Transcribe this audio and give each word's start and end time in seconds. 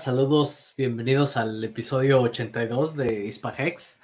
Saludos, 0.00 0.72
bienvenidos 0.78 1.36
al 1.36 1.62
episodio 1.62 2.22
82 2.22 2.96
de 2.96 3.26
Hispahex. 3.26 4.00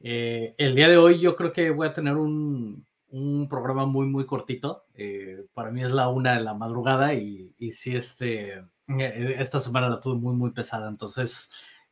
Eh, 0.00 0.54
el 0.58 0.74
día 0.74 0.86
de 0.86 0.98
hoy 0.98 1.18
yo 1.18 1.34
creo 1.34 1.50
que 1.50 1.70
voy 1.70 1.88
a 1.88 1.94
tener 1.94 2.16
un, 2.16 2.86
un 3.08 3.48
programa 3.48 3.86
muy, 3.86 4.06
muy 4.06 4.26
cortito. 4.26 4.84
Eh, 4.94 5.46
para 5.54 5.70
mí 5.70 5.82
es 5.82 5.92
la 5.92 6.08
una 6.08 6.34
de 6.34 6.42
la 6.42 6.52
madrugada 6.52 7.14
y, 7.14 7.54
y 7.58 7.70
sí, 7.70 7.96
este, 7.96 8.58
eh, 8.58 9.36
esta 9.38 9.60
semana 9.60 9.88
la 9.88 9.98
tuve 9.98 10.16
muy, 10.16 10.34
muy 10.36 10.50
pesada, 10.50 10.88
entonces 10.90 11.50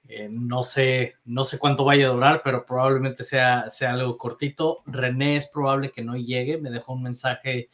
eh, 0.09 0.29
no, 0.31 0.63
sé, 0.63 1.15
no 1.25 1.45
sé 1.45 1.59
cuánto 1.59 1.87
vaya 1.87 2.09
a 2.09 2.13
durar, 2.13 2.43
pero 2.45 2.67
probablemente 2.67 3.25
sea, 3.25 3.71
sea 3.71 3.95
algo 3.95 4.19
cortito. 4.19 4.83
René 4.85 5.37
es 5.37 5.49
probable 5.49 5.91
que 5.91 6.05
no 6.05 6.17
llegue, 6.19 6.59
me 6.59 6.71
dejó 6.71 6.93
un 6.93 7.03
mensaje 7.03 7.71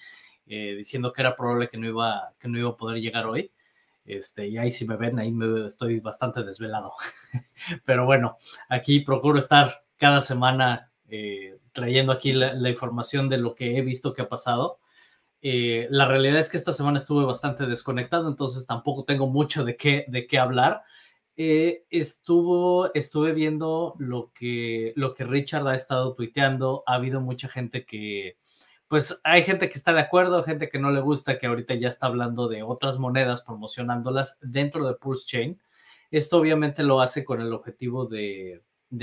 diciendo 0.46 1.12
que 1.12 1.22
era 1.22 1.34
probable 1.34 1.68
que 1.68 1.78
no, 1.78 1.88
iba, 1.88 2.32
que 2.38 2.46
no 2.48 2.58
iba 2.58 2.70
a 2.70 2.76
poder 2.76 3.00
llegar 3.00 3.26
hoy. 3.26 3.50
Este, 4.04 4.48
y 4.48 4.58
ahí 4.58 4.70
si 4.70 4.86
me 4.86 4.96
ven, 4.96 5.18
ahí 5.18 5.32
me, 5.32 5.66
estoy 5.66 6.00
bastante 6.00 6.42
desvelado. 6.42 6.92
Pero 7.84 8.04
bueno, 8.04 8.36
aquí 8.68 9.00
procuro 9.00 9.38
estar 9.38 9.84
cada 9.96 10.20
semana 10.20 10.92
eh, 11.08 11.58
trayendo 11.72 12.12
aquí 12.12 12.32
la, 12.32 12.68
información 12.68 13.28
de 13.28 13.38
lo 13.38 13.54
que 13.54 13.76
he 13.76 13.82
visto 13.82 14.12
que 14.12 14.22
ha 14.22 14.28
pasado. 14.28 14.78
Eh, 15.40 15.86
la 15.90 16.06
realidad 16.06 16.38
es 16.38 16.50
que 16.50 16.56
esta 16.56 16.72
semana 16.72 16.98
estuve 16.98 17.24
bastante 17.24 17.66
desconectado, 17.66 18.28
entonces 18.28 18.66
tampoco 18.66 19.04
tengo 19.04 19.26
mucho 19.26 19.64
de 19.64 19.76
qué, 19.76 20.04
de 20.08 20.26
qué 20.26 20.38
hablar. 20.38 20.82
Eh, 21.36 21.84
estuvo, 21.90 22.94
estuve 22.94 23.32
viendo 23.32 23.94
lo 23.98 24.32
que, 24.32 24.92
lo 24.96 25.14
que 25.14 25.24
Richard 25.24 25.66
ha 25.66 25.74
estado 25.74 26.14
tuiteando. 26.14 26.84
Ha 26.86 26.94
habido 26.94 27.20
mucha 27.20 27.48
gente 27.48 27.84
que, 27.84 28.38
pues 28.88 29.20
hay 29.24 29.42
gente 29.42 29.68
que 29.68 29.78
está 29.78 29.92
de 29.92 30.00
acuerdo, 30.00 30.42
gente 30.44 30.68
que 30.68 30.78
no 30.78 30.90
le 30.90 31.00
gusta, 31.00 31.38
que 31.38 31.46
ahorita 31.46 31.74
ya 31.74 31.88
está 31.88 32.06
hablando 32.06 32.48
de 32.48 32.62
otras 32.62 32.98
monedas, 32.98 33.42
promocionándolas 33.42 34.38
dentro 34.42 34.86
de 34.86 34.94
Pulse 34.94 35.26
Chain. 35.26 35.62
Esto 36.10 36.38
obviamente 36.38 36.82
lo 36.82 37.00
hace 37.00 37.24
con 37.24 37.40
el 37.40 37.52
objetivo 37.52 38.06
de, 38.06 38.62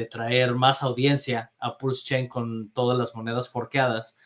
traer 0.09 0.55
más 0.55 0.83
audiencia 0.83 1.51
a 1.59 1.77
Pulse 1.77 2.05
Chain 2.05 2.27
con 2.27 2.71
todas 2.71 2.97
las 2.97 3.15
monedas 3.15 3.49
forqueadas. 3.49 4.17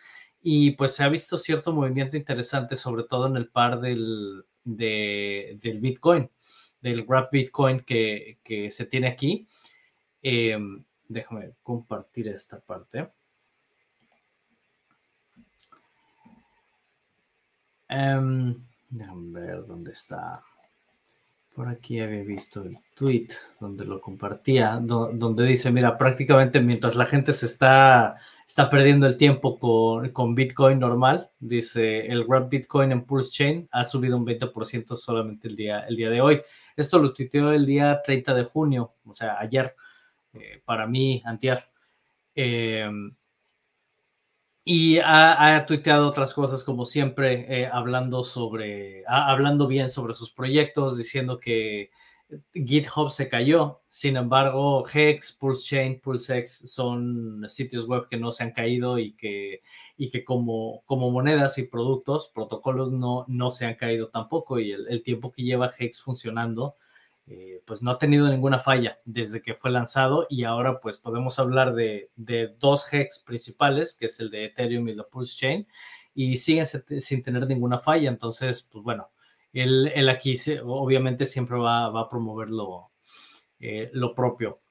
Y 0.41 0.71
pues 0.71 0.93
se 0.93 1.03
ha 1.03 1.09
visto 1.09 1.37
cierto 1.37 1.73
movimiento 1.73 2.17
interesante, 2.17 2.75
sobre 2.75 3.03
todo 3.03 3.27
en 3.27 3.37
el 3.37 3.49
par 3.49 3.79
del, 3.79 4.45
Bitcoin, 4.63 6.29
del 6.81 7.05
Grab 7.05 7.29
Bitcoin 7.31 7.79
que, 7.79 8.69
se 8.71 8.85
tiene 8.85 9.07
aquí. 9.07 9.47
Em, 10.21 10.83
déjame 11.07 11.53
compartir 11.63 12.27
esta 12.27 12.59
parte. 12.59 13.09
Um, 17.89 18.63
déjame 18.89 19.39
ver 19.39 19.65
dónde 19.65 19.91
está. 19.91 20.43
Por 21.53 21.69
aquí 21.69 22.01
había 22.01 22.23
visto 22.23 22.63
el 22.63 22.77
tweet 22.95 23.27
donde 23.61 23.85
lo 23.85 24.01
compartía, 24.01 24.77
donde 24.81 25.45
dice, 25.45 25.71
mira, 25.71 25.97
prácticamente 25.97 26.59
mientras 26.59 26.95
la 26.95 27.05
gente 27.05 27.31
se 27.31 27.45
está, 27.45 28.17
está 28.45 28.69
perdiendo 28.69 29.07
el 29.07 29.15
tiempo 29.15 29.57
con, 29.57 30.09
con 30.09 30.35
Bitcoin 30.35 30.79
normal, 30.79 31.29
dice, 31.39 32.07
el 32.07 32.25
Grab 32.25 32.49
Bitcoin 32.49 32.91
en 32.91 33.05
Pulse 33.05 33.31
Chain 33.31 33.69
ha 33.71 33.85
subido 33.85 34.17
un 34.17 34.25
20% 34.25 34.97
solamente 34.97 35.47
el 35.47 35.55
día, 35.55 35.79
el 35.87 35.95
día 35.95 36.09
de 36.09 36.19
hoy. 36.19 36.41
Esto 36.75 36.99
lo 36.99 37.13
tuiteó 37.13 37.53
el 37.53 37.65
día 37.65 38.01
30 38.03 38.33
de 38.33 38.43
junio, 38.43 38.95
o 39.05 39.15
sea, 39.15 39.39
ayer, 39.39 39.73
eh, 40.33 40.61
para 40.65 40.87
mí, 40.87 41.21
antier. 41.25 41.63
Eh, 42.35 42.89
y 44.67 44.97
ha, 44.97 45.63
tuiteado 45.67 46.07
otras 46.09 46.33
cosas, 46.33 46.63
como 46.63 46.85
siempre, 46.85 47.61
eh, 47.61 47.69
hablando 47.71 48.23
sobre, 48.23 49.03
hablando 49.07 49.67
bien 49.67 49.91
sobre 49.91 50.15
sus 50.15 50.31
proyectos, 50.31 50.97
diciendo 50.97 51.39
que 51.39 51.91
GitHub 52.51 53.11
se 53.11 53.29
cayó. 53.29 53.81
Sin 53.87 54.17
embargo, 54.17 54.83
Hex, 54.91 55.33
PulseChain, 55.33 55.99
PulseX 55.99 56.71
son 56.71 57.45
sitios 57.47 57.87
web 57.87 58.07
que 58.09 58.17
no 58.17 58.31
se 58.31 58.43
han 58.43 58.53
caído 58.53 58.97
y 58.97 59.13
que, 59.13 59.61
y 59.97 60.09
que 60.09 60.25
como, 60.25 60.81
como 60.87 61.11
monedas 61.11 61.59
y 61.59 61.63
productos, 61.67 62.31
protocolos 62.33 62.91
no, 62.91 63.25
no 63.27 63.51
se 63.51 63.67
han 63.67 63.75
caído 63.75 64.09
tampoco. 64.09 64.59
Y 64.59 64.71
el, 64.71 64.87
el 64.89 65.03
tiempo 65.03 65.31
que 65.31 65.43
lleva 65.43 65.71
Hex 65.77 66.01
funcionando 66.01 66.75
eh, 67.27 67.63
pues 67.65 67.81
no 67.81 67.89
ha 67.89 67.97
tenido 67.97 68.29
ninguna 68.29 68.59
falla 68.59 68.99
desde 69.03 69.41
que 69.41 69.55
fue 69.55 69.71
lanzado 69.71 70.27
y 70.29 70.43
ahora 70.43 70.79
pues 70.79 70.99
podemos 70.99 71.39
hablar 71.39 71.73
de, 71.73 72.11
dos 72.59 72.93
hex 72.93 73.19
principales, 73.19 73.95
que 73.97 74.05
es 74.05 74.19
el 74.19 74.29
de 74.29 74.45
Ethereum 74.45 74.87
y 74.89 74.93
la 74.95 75.05
Pulse 75.05 75.35
Chain, 75.37 75.67
y 76.13 76.37
siguen 76.37 76.65
sin 76.65 77.23
tener 77.23 77.47
ninguna 77.47 77.79
falla. 77.79 78.09
Entonces, 78.09 78.69
pues 78.71 78.83
bueno, 78.83 79.09
él, 79.53 80.09
aquí 80.09 80.35
obviamente 80.63 81.25
siempre 81.25 81.57
va, 81.57 81.87
a 81.87 82.09
promover 82.09 82.49
lo, 82.49 82.91
eh, 83.59 83.89
lo, 83.93 84.13
propio. 84.13 84.61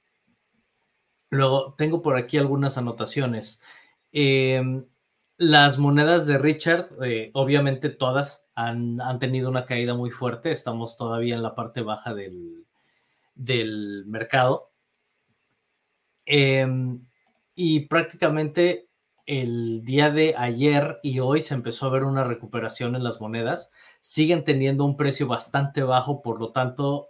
Luego, 1.31 1.75
tengo 1.77 2.03
por 2.03 2.17
aquí 2.17 2.39
algunas 2.39 2.79
anotaciones. 2.79 3.61
Em, 4.13 4.87
las 5.39 5.79
monedas 5.79 6.27
de 6.27 6.39
Richard, 6.39 6.89
eh, 7.03 7.31
obviamente 7.35 7.89
todas 7.91 8.44
han, 8.55 9.19
tenido 9.19 9.49
una 9.49 9.67
caída 9.67 9.95
muy 9.95 10.11
fuerte. 10.11 10.53
Estamos 10.53 10.97
todavía 10.97 11.35
en 11.35 11.43
la 11.43 11.55
parte 11.55 11.83
baja 11.83 12.15
del, 12.15 12.65
del 13.35 14.05
mercado. 14.07 14.71
Em, 16.27 17.07
y 17.55 17.81
prácticamente 17.87 18.89
el 19.27 19.85
día 19.85 20.11
de 20.11 20.35
ayer 20.37 20.99
y 21.03 21.21
hoy 21.21 21.41
se 21.41 21.55
empezó 21.55 21.87
a 21.87 21.91
ver 21.91 22.05
una 22.05 22.25
recuperación 22.25 22.95
en 22.97 23.05
las 23.05 23.21
monedas. 23.21 23.73
Siguen 24.01 24.45
teniendo 24.45 24.85
un 24.85 24.97
precio 24.97 25.27
bastante 25.27 25.83
bajo, 25.83 26.23
por 26.23 26.41
lo 26.41 26.53
tanto, 26.53 27.09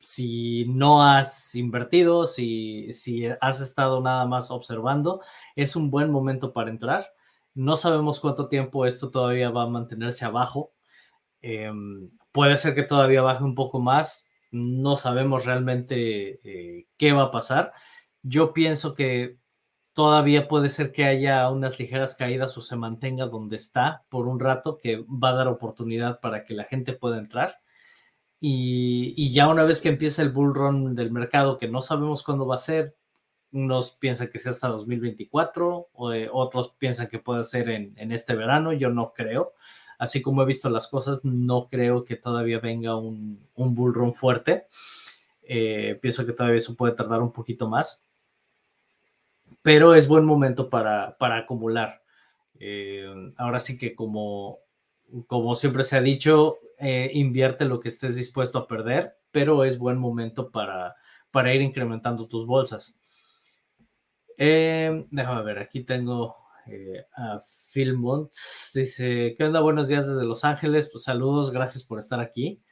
si 0.00 0.64
no 0.68 1.02
has 1.02 1.54
invertido, 1.54 2.26
si, 2.26 2.92
si 2.92 3.26
has 3.40 3.60
estado 3.60 4.00
nada 4.00 4.26
más 4.26 4.50
observando, 4.50 5.20
es 5.56 5.76
un 5.76 5.90
buen 5.90 6.10
momento 6.10 6.52
para 6.52 6.70
entrar. 6.70 7.12
No 7.58 7.74
sabemos 7.74 8.20
cuánto 8.20 8.48
tiempo 8.48 8.86
esto 8.86 9.10
todavía 9.10 9.50
va 9.50 9.64
a 9.64 9.68
mantenerse 9.68 10.24
abajo. 10.24 10.74
Em, 11.42 12.08
puede 12.30 12.56
ser 12.56 12.72
que 12.76 12.84
todavía 12.84 13.20
baje 13.20 13.42
un 13.42 13.56
poco 13.56 13.80
más. 13.80 14.28
No 14.52 14.94
sabemos 14.94 15.44
realmente 15.44 16.38
eh, 16.44 16.86
qué 16.96 17.12
va 17.12 17.24
a 17.24 17.30
pasar. 17.32 17.72
Yo 18.22 18.52
pienso 18.52 18.94
que 18.94 19.38
todavía 19.92 20.46
puede 20.46 20.68
ser 20.68 20.92
que 20.92 21.04
haya 21.04 21.50
unas 21.50 21.80
ligeras 21.80 22.14
caídas 22.14 22.56
o 22.56 22.60
se 22.60 22.76
mantenga 22.76 23.26
donde 23.26 23.56
está 23.56 24.04
por 24.08 24.28
un 24.28 24.38
rato, 24.38 24.78
que 24.78 25.04
va 25.08 25.30
a 25.30 25.34
dar 25.34 25.48
oportunidad 25.48 26.20
para 26.20 26.44
que 26.44 26.54
la 26.54 26.62
gente 26.64 26.92
pueda 26.92 27.18
entrar. 27.18 27.58
Y, 28.38 29.14
y 29.16 29.32
ya 29.32 29.48
una 29.48 29.64
vez 29.64 29.80
que 29.80 29.88
empiece 29.88 30.22
el 30.22 30.30
bull 30.30 30.54
run 30.54 30.94
del 30.94 31.10
mercado, 31.10 31.58
que 31.58 31.66
no 31.66 31.82
sabemos 31.82 32.22
cuándo 32.22 32.46
va 32.46 32.54
a 32.54 32.58
ser, 32.58 32.96
unos 33.52 33.92
piensan 33.92 34.28
que 34.28 34.38
sea 34.38 34.52
hasta 34.52 34.68
2024, 34.68 35.88
o, 35.92 36.12
eh, 36.12 36.28
otros 36.32 36.74
piensan 36.78 37.08
que 37.08 37.18
puede 37.18 37.44
ser 37.44 37.70
en, 37.70 38.12
este 38.12 38.34
verano, 38.34 38.72
yo 38.72 38.90
no 38.90 39.12
creo. 39.12 39.54
Así 39.98 40.22
como 40.22 40.42
he 40.42 40.46
visto 40.46 40.70
las 40.70 40.88
cosas, 40.88 41.24
no 41.24 41.68
creo 41.68 42.04
que 42.04 42.16
todavía 42.16 42.60
venga 42.60 42.96
un, 42.96 43.46
un 43.54 43.74
bull 43.74 43.94
run 43.94 44.12
fuerte. 44.12 44.66
Eh, 45.42 45.98
pienso 46.00 46.24
que 46.26 46.32
todavía 46.32 46.58
eso 46.58 46.76
puede 46.76 46.94
tardar 46.94 47.22
un 47.22 47.32
poquito 47.32 47.68
más. 47.68 48.04
Pero 49.62 49.94
es 49.94 50.06
buen 50.06 50.24
momento 50.24 50.70
para, 50.70 51.16
acumular. 51.18 52.02
Eh, 52.60 53.32
ahora 53.36 53.58
sí 53.58 53.76
que 53.76 53.94
como, 53.94 54.58
como 55.26 55.54
siempre 55.54 55.84
se 55.84 55.96
ha 55.96 56.00
dicho, 56.00 56.58
invierte 57.12 57.64
lo 57.64 57.80
que 57.80 57.88
estés 57.88 58.14
dispuesto 58.14 58.58
a 58.58 58.68
perder, 58.68 59.16
pero 59.32 59.64
es 59.64 59.78
buen 59.78 59.98
momento 59.98 60.50
para, 60.50 60.94
para 61.32 61.52
ir 61.54 61.60
incrementando 61.60 62.28
tus 62.28 62.46
bolsas. 62.46 62.97
Eh, 64.40 65.04
déjame 65.10 65.42
ver, 65.42 65.58
aquí 65.58 65.82
tengo 65.82 66.36
eh, 66.66 67.04
a 67.16 67.42
Phil 67.72 67.94
Mont. 67.94 68.32
Dice, 68.72 69.34
¿qué 69.36 69.44
onda? 69.44 69.58
Buenos 69.58 69.88
días 69.88 70.06
desde 70.06 70.24
Los 70.24 70.44
Ángeles. 70.44 70.88
Pues 70.92 71.02
saludos, 71.02 71.50
gracias 71.50 71.82
por 71.82 71.98
estar 71.98 72.20
aquí. 72.20 72.62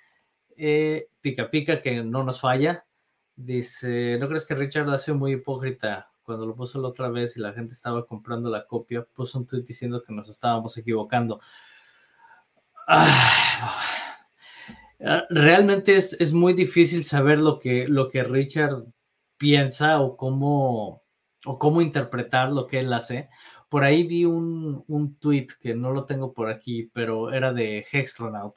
Eh, 0.57 1.09
pica 1.21 1.51
pica, 1.51 1.83
que 1.83 2.05
no 2.05 2.23
nos 2.23 2.41
falla. 2.41 2.87
Dice, 3.35 4.17
¿no 4.21 4.29
crees 4.29 4.47
que 4.47 4.55
Richard 4.55 4.89
ha 4.91 4.99
sido 4.99 5.17
muy 5.17 5.33
hipócrita? 5.33 6.09
Cuando 6.23 6.47
lo 6.47 6.55
puso 6.55 6.81
la 6.81 6.87
otra 6.87 7.09
vez 7.09 7.37
y 7.37 7.41
la 7.41 7.53
gente 7.53 7.75
estaba 7.75 8.07
comprando 8.07 8.49
la 8.49 8.65
copia, 8.65 9.05
puso 9.13 9.37
un 9.41 9.47
tweet 9.47 9.63
diciendo 9.63 10.05
que 10.05 10.13
nos 10.13 10.29
estábamos 10.29 10.79
equivocando. 10.79 11.41
realmente 15.31 15.97
es, 15.97 16.13
es, 16.21 16.33
muy 16.33 16.53
difícil 16.53 17.03
saber 17.03 17.41
lo 17.41 17.59
que, 17.59 17.89
lo 17.89 18.09
que 18.09 18.23
Richard 18.23 18.85
piensa 19.37 20.01
o 20.01 20.17
cómo, 20.17 21.06
o 21.47 21.59
cómo 21.59 21.81
interpretar 21.81 22.53
lo 22.53 22.67
que 22.67 22.81
él 22.81 22.93
hace. 22.93 23.29
Por 23.69 23.85
ahí 23.85 24.05
vi 24.07 24.25
un, 24.25 24.85
un 24.89 25.17
tweet 25.19 25.49
que 25.61 25.75
no 25.75 25.93
lo 25.93 26.05
tengo 26.05 26.33
por 26.35 26.49
aquí, 26.49 26.91
pero 26.93 27.33
era 27.33 27.53
de 27.53 27.87
Hextronaut. 27.91 28.57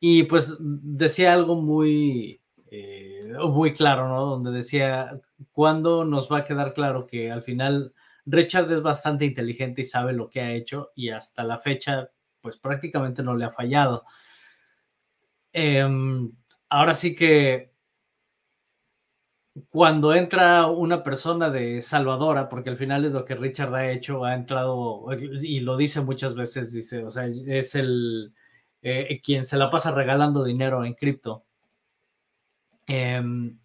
Y 0.00 0.24
pues 0.24 0.56
decía 0.60 1.32
algo 1.32 1.56
muy, 1.56 2.40
eh, 2.70 3.32
muy 3.48 3.72
claro, 3.72 4.08
¿no? 4.08 4.26
Donde 4.26 4.50
decía, 4.50 5.20
¿cuándo 5.52 6.04
nos 6.04 6.30
va 6.30 6.38
a 6.38 6.44
quedar 6.44 6.74
claro 6.74 7.06
que 7.06 7.30
al 7.30 7.42
final 7.42 7.94
Richard 8.26 8.70
es 8.72 8.82
bastante 8.82 9.24
inteligente 9.24 9.82
y 9.82 9.84
sabe 9.84 10.12
lo 10.12 10.28
que 10.28 10.40
ha 10.40 10.52
hecho 10.52 10.90
y 10.94 11.10
hasta 11.10 11.44
la 11.44 11.58
fecha, 11.58 12.10
pues 12.40 12.58
prácticamente 12.58 13.22
no 13.22 13.34
le 13.34 13.44
ha 13.46 13.50
fallado? 13.50 14.04
Em, 15.52 16.30
ahora 16.68 16.92
sí 16.92 17.14
que 17.14 17.72
cuando 19.70 20.14
entra 20.14 20.66
una 20.66 21.02
persona 21.02 21.50
de 21.50 21.80
salvadora, 21.80 22.48
porque 22.48 22.70
al 22.70 22.76
final 22.76 23.04
es 23.04 23.12
lo 23.12 23.24
que 23.24 23.34
Richard 23.34 23.74
ha 23.74 23.90
hecho, 23.90 24.24
ha 24.24 24.34
entrado, 24.34 25.06
y 25.42 25.60
lo 25.60 25.76
dice 25.76 26.00
muchas 26.02 26.34
veces, 26.34 26.72
dice, 26.72 27.04
o 27.04 27.10
sea, 27.10 27.26
es 27.26 27.74
el 27.74 28.34
eh, 28.82 29.20
quien 29.22 29.44
se 29.44 29.56
la 29.56 29.70
pasa 29.70 29.90
regalando 29.92 30.44
dinero 30.44 30.84
en 30.84 30.94
cripto. 30.94 31.44
Em, 32.86 33.58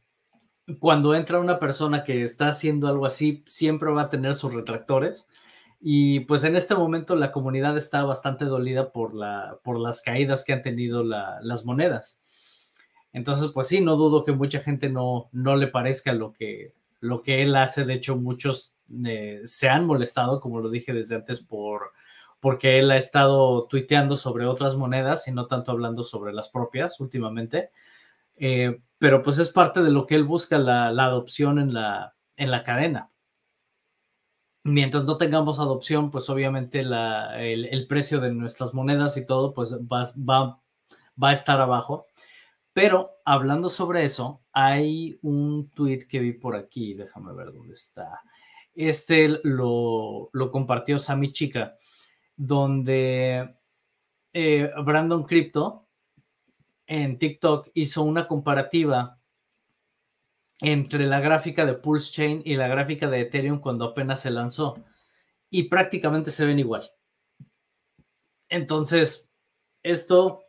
cuando 0.79 1.13
entra 1.15 1.39
una 1.39 1.59
persona 1.59 2.03
que 2.03 2.23
está 2.23 2.49
haciendo 2.49 2.87
algo 2.87 3.05
así, 3.05 3.43
siempre 3.45 3.91
va 3.91 4.03
a 4.03 4.09
tener 4.09 4.35
sus 4.35 4.53
retractores. 4.53 5.27
Y 5.79 6.21
pues 6.21 6.43
en 6.43 6.55
este 6.55 6.75
momento 6.75 7.15
la 7.15 7.31
comunidad 7.31 7.77
está 7.77 8.03
bastante 8.03 8.45
dolida 8.45 8.91
por, 8.91 9.13
la, 9.15 9.59
por 9.63 9.79
las 9.79 10.01
caídas 10.01 10.45
que 10.45 10.53
han 10.53 10.61
tenido 10.63 11.03
las 11.03 11.65
monedas. 11.65 12.21
Entonces, 13.13 13.51
pues 13.53 13.67
sí, 13.67 13.81
no 13.81 13.95
dudo 13.95 14.23
que 14.23 14.31
mucha 14.31 14.59
gente 14.61 14.89
no, 14.89 15.29
no 15.31 15.55
le 15.55 15.67
parezca 15.67 16.13
lo 16.13 16.31
que, 16.31 16.73
lo 16.99 17.21
que 17.21 17.41
él 17.41 17.55
hace. 17.55 17.85
De 17.85 17.93
hecho, 17.93 18.15
muchos 18.15 18.75
eh, 19.05 19.41
se 19.45 19.69
han 19.69 19.85
molestado, 19.85 20.39
como 20.39 20.59
lo 20.59 20.69
dije 20.69 20.93
desde 20.93 21.15
antes, 21.15 21.41
por, 21.41 21.91
porque 22.39 22.79
él 22.79 22.89
ha 22.91 22.97
estado 22.97 23.65
tuiteando 23.65 24.15
sobre 24.15 24.45
otras 24.45 24.75
monedas 24.75 25.27
y 25.27 25.31
no 25.31 25.47
tanto 25.47 25.71
hablando 25.71 26.03
sobre 26.03 26.33
las 26.33 26.49
propias 26.49 26.99
últimamente. 26.99 27.71
Eh, 28.37 28.81
pero 28.97 29.21
pues 29.23 29.39
es 29.39 29.49
parte 29.49 29.81
de 29.81 29.91
lo 29.91 30.05
que 30.05 30.15
él 30.15 30.23
busca, 30.23 30.57
la, 30.57 30.87
adopción 30.87 31.59
en 31.59 31.73
la, 31.73 32.15
en 32.37 32.51
la 32.51 32.63
cadena. 32.63 33.11
Mientras 34.63 35.05
no 35.05 35.17
tengamos 35.17 35.59
adopción, 35.59 36.11
pues 36.11 36.29
obviamente 36.29 36.79
el, 36.81 37.87
precio 37.89 38.19
de 38.19 38.31
nuestras 38.31 38.73
monedas 38.73 39.17
y 39.17 39.25
todo, 39.25 39.53
pues 39.53 39.73
va, 39.73 40.03
va, 40.17 40.61
va 41.21 41.29
a 41.29 41.33
estar 41.33 41.59
abajo. 41.59 42.05
Pero 42.73 43.21
hablando 43.25 43.69
sobre 43.69 44.05
eso, 44.05 44.43
hay 44.53 45.19
un 45.21 45.69
tweet 45.69 46.07
que 46.07 46.19
vi 46.19 46.33
por 46.33 46.55
aquí, 46.55 46.93
déjame 46.93 47.33
ver 47.33 47.51
dónde 47.51 47.73
está. 47.73 48.21
Este 48.73 49.27
lo, 49.43 50.29
compartió 50.51 50.97
Sammy 50.97 51.33
Chica, 51.33 51.75
donde 52.35 53.55
eh, 54.31 54.71
Brandon 54.83 55.23
Crypto 55.23 55.87
en 56.87 57.17
TikTok 57.17 57.69
hizo 57.73 58.03
una 58.03 58.27
comparativa 58.27 59.19
entre 60.59 61.05
la 61.07 61.19
gráfica 61.19 61.65
de 61.65 61.73
Pulse 61.73 62.11
Chain 62.13 62.41
y 62.45 62.55
la 62.55 62.67
gráfica 62.67 63.09
de 63.09 63.21
Ethereum 63.21 63.59
cuando 63.59 63.85
apenas 63.85 64.21
se 64.21 64.31
lanzó. 64.31 64.83
Y 65.49 65.63
prácticamente 65.63 66.31
se 66.31 66.45
ven 66.45 66.59
igual. 66.59 66.89
Entonces, 68.47 69.29
esto 69.83 70.43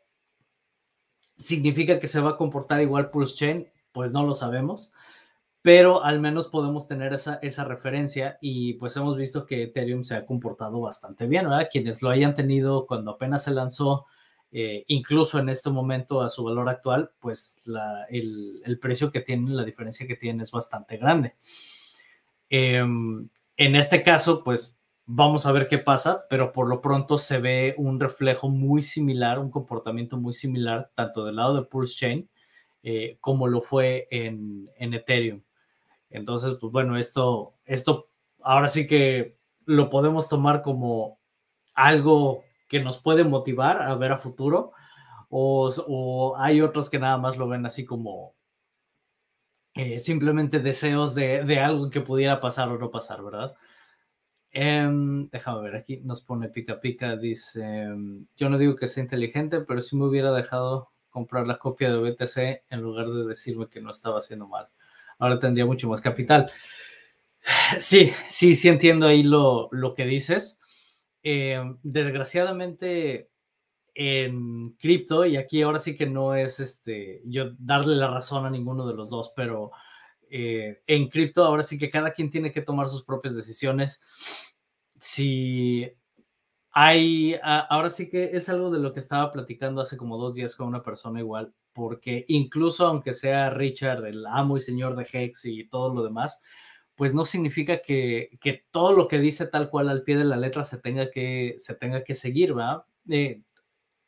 ¿Significa 1.37 1.99
que 1.99 2.09
se 2.09 2.21
va 2.21 2.31
a 2.31 2.37
comportar 2.37 2.81
igual 2.81 3.11
Pulse 3.11 3.37
Chain? 3.37 3.69
Pues 3.93 4.13
no 4.13 4.25
lo 4.25 4.35
sabemos, 4.35 4.93
pero 5.61 6.05
al 6.05 6.21
menos 6.21 6.49
podemos 6.49 6.89
tener 6.89 7.13
esa, 7.13 7.39
esa 7.43 7.65
referencia 7.65 8.39
y 8.41 8.75
pues 8.75 8.97
hemos 8.97 9.17
visto 9.17 9.47
que 9.47 9.65
Ethereum 9.65 10.03
se 10.03 10.17
ha 10.17 10.27
comportado 10.27 10.81
bastante 10.81 11.27
bien, 11.27 11.45
¿verdad? 11.45 11.69
Quienes 11.71 12.03
lo 12.03 12.11
hayan 12.11 12.35
tenido 12.35 12.87
cuando 12.87 13.13
apenas 13.13 13.45
se 13.45 13.53
lanzó, 13.53 14.07
eh, 14.51 14.85
incluso 14.89 15.39
en 15.39 15.49
este 15.49 15.71
momento 15.71 16.21
a 16.21 16.29
su 16.31 16.45
valor 16.45 16.69
actual, 16.69 17.11
pues 17.21 17.61
el, 18.11 18.79
precio 18.81 19.11
que 19.11 19.21
tiene, 19.21 19.51
la 19.51 19.65
diferencia 19.65 20.07
que 20.07 20.17
tiene 20.17 20.43
es 20.43 20.51
bastante 20.51 20.97
grande. 20.97 21.37
Em, 22.51 23.29
en 23.57 23.77
este 23.77 24.03
caso, 24.03 24.43
pues 24.45 24.77
Vamos 25.15 25.45
a 25.45 25.53
ver 25.53 25.69
qué 25.69 25.77
pasa, 25.77 26.25
pero 26.31 26.53
por 26.53 26.67
lo 26.69 26.81
pronto 26.81 27.19
se 27.19 27.39
ve 27.39 27.75
un 27.77 28.01
reflejo 28.01 28.49
muy 28.49 28.81
similar, 28.81 29.39
un 29.39 29.51
comportamiento 29.51 30.17
muy 30.17 30.33
similar, 30.33 30.91
tanto 30.95 31.27
del 31.27 31.37
lado 31.37 31.55
de 31.55 31.67
Pulse 31.67 31.97
Chain 31.97 32.31
eh, 32.83 33.19
como 33.21 33.47
lo 33.47 33.61
fue 33.61 34.09
en, 34.11 34.71
Ethereum. 34.79 35.43
Entonces, 36.09 36.55
pues 36.59 36.73
bueno, 36.73 36.97
esto, 36.97 37.53
esto 37.67 38.09
ahora 38.41 38.69
sí 38.69 38.87
que 38.87 39.37
lo 39.67 39.91
podemos 39.91 40.31
tomar 40.31 40.63
como 40.63 41.19
algo 41.75 42.43
que 42.67 42.81
nos 42.81 42.97
puede 42.97 43.23
motivar 43.23 43.83
a 43.83 43.95
ver 43.97 44.13
a 44.13 44.17
futuro, 44.17 44.73
o, 45.29 46.35
hay 46.39 46.63
otros 46.63 46.89
que 46.89 46.99
nada 46.99 47.19
más 47.19 47.37
lo 47.37 47.49
ven 47.49 47.67
así 47.67 47.85
como 47.85 48.35
eh, 49.75 49.99
simplemente 49.99 50.59
deseos 50.59 51.15
de, 51.15 51.45
de 51.45 51.61
algo 51.61 51.91
que 51.91 52.01
pudiera 52.01 52.41
pasar 52.41 52.71
o 52.71 52.79
no 52.79 52.91
pasar, 52.91 53.23
¿verdad? 53.23 53.55
Em, 54.55 55.29
déjame 55.31 55.63
ver, 55.63 55.77
aquí 55.77 56.01
nos 56.05 56.21
pone 56.21 56.49
pica 56.51 56.79
pica, 56.79 57.17
dice, 57.17 57.63
em, 57.65 58.27
yo 58.37 58.51
no 58.51 58.59
digo 58.59 58.77
que 58.77 58.87
sea 58.87 59.03
inteligente, 59.03 59.63
pero 59.63 59.81
si 59.81 59.97
me 59.97 60.05
hubiera 60.05 60.31
dejado 60.33 60.91
comprar 61.09 61.47
la 61.47 61.59
copia 61.59 61.91
de 61.91 61.99
BTC 61.99 62.65
en 62.69 62.81
lugar 62.83 63.09
de 63.09 63.27
decirme 63.27 63.69
que 63.69 63.81
no 63.81 63.91
estaba 63.91 64.19
haciendo 64.19 64.47
mal. 64.49 64.69
Ahora 65.19 65.39
tendría 65.39 65.67
mucho 65.67 65.89
más 65.89 66.01
capital. 66.01 66.51
Sí, 67.79 68.13
sí, 68.29 68.55
sí 68.55 68.69
entiendo 68.69 69.07
ahí 69.07 69.23
lo, 69.23 69.69
lo 69.73 69.95
que 69.95 70.05
dices. 70.07 70.61
Em, 71.23 71.79
desgraciadamente 71.83 73.31
en 73.95 74.71
cripto, 74.73 75.27
y 75.27 75.37
aquí 75.37 75.63
ahora 75.63 75.79
sí 75.79 75.97
que 75.97 76.07
no 76.07 76.35
es 76.35 76.61
este, 76.61 77.23
yo 77.27 77.53
darle 77.59 77.97
la 77.97 78.09
razón 78.09 78.47
a 78.47 78.51
ninguno 78.51 78.87
de 78.87 78.95
los 78.95 79.11
dos, 79.11 79.33
pero 79.37 79.71
eh, 80.35 80.83
en 80.87 81.09
cripto 81.09 81.45
ahora 81.45 81.63
sí 81.63 81.79
que 81.79 81.91
cada 81.91 82.13
quien 82.13 82.31
tiene 82.31 82.53
que 82.53 82.63
tomar 82.63 82.89
sus 82.89 83.05
propias 83.05 83.37
decisiones. 83.37 84.01
Si 84.99 85.93
hay, 86.71 87.37
ahora 87.43 87.91
sí 87.91 88.09
que 88.09 88.31
es 88.33 88.49
algo 88.49 88.71
de 88.71 88.79
lo 88.79 88.95
que 88.95 89.01
estaba 89.01 89.31
platicando 89.31 89.83
hace 89.83 89.99
como 89.99 90.17
dos 90.17 90.35
días 90.35 90.57
con 90.57 90.69
una 90.69 90.83
persona 90.83 91.21
igual, 91.21 91.53
porque 91.75 92.25
incluso 92.29 92.87
aunque 92.87 93.13
sea 93.13 93.51
Richard, 93.51 94.07
el 94.07 94.25
amo 94.27 94.57
y 94.57 94.63
señor 94.63 94.97
de 94.97 95.07
Hex 95.13 95.45
y 95.45 95.69
todo 95.69 95.93
lo 95.93 96.03
demás, 96.03 96.41
pues 96.95 97.13
no 97.13 97.25
significa 97.25 97.83
que, 97.83 98.31
que, 98.41 98.65
todo 98.71 98.93
lo 98.93 99.09
que 99.09 99.19
dice 99.19 99.47
tal 99.47 99.69
cual 99.69 99.91
al 99.91 100.03
pie 100.03 100.17
de 100.17 100.25
la 100.25 100.37
letra 100.37 100.65
se 100.65 100.79
tenga 100.79 101.11
que, 101.11 101.57
se 101.59 101.75
tenga 101.75 102.05
que 102.05 102.15
seguir, 102.15 102.55
¿verdad? 102.55 102.85
Eh, 103.11 103.43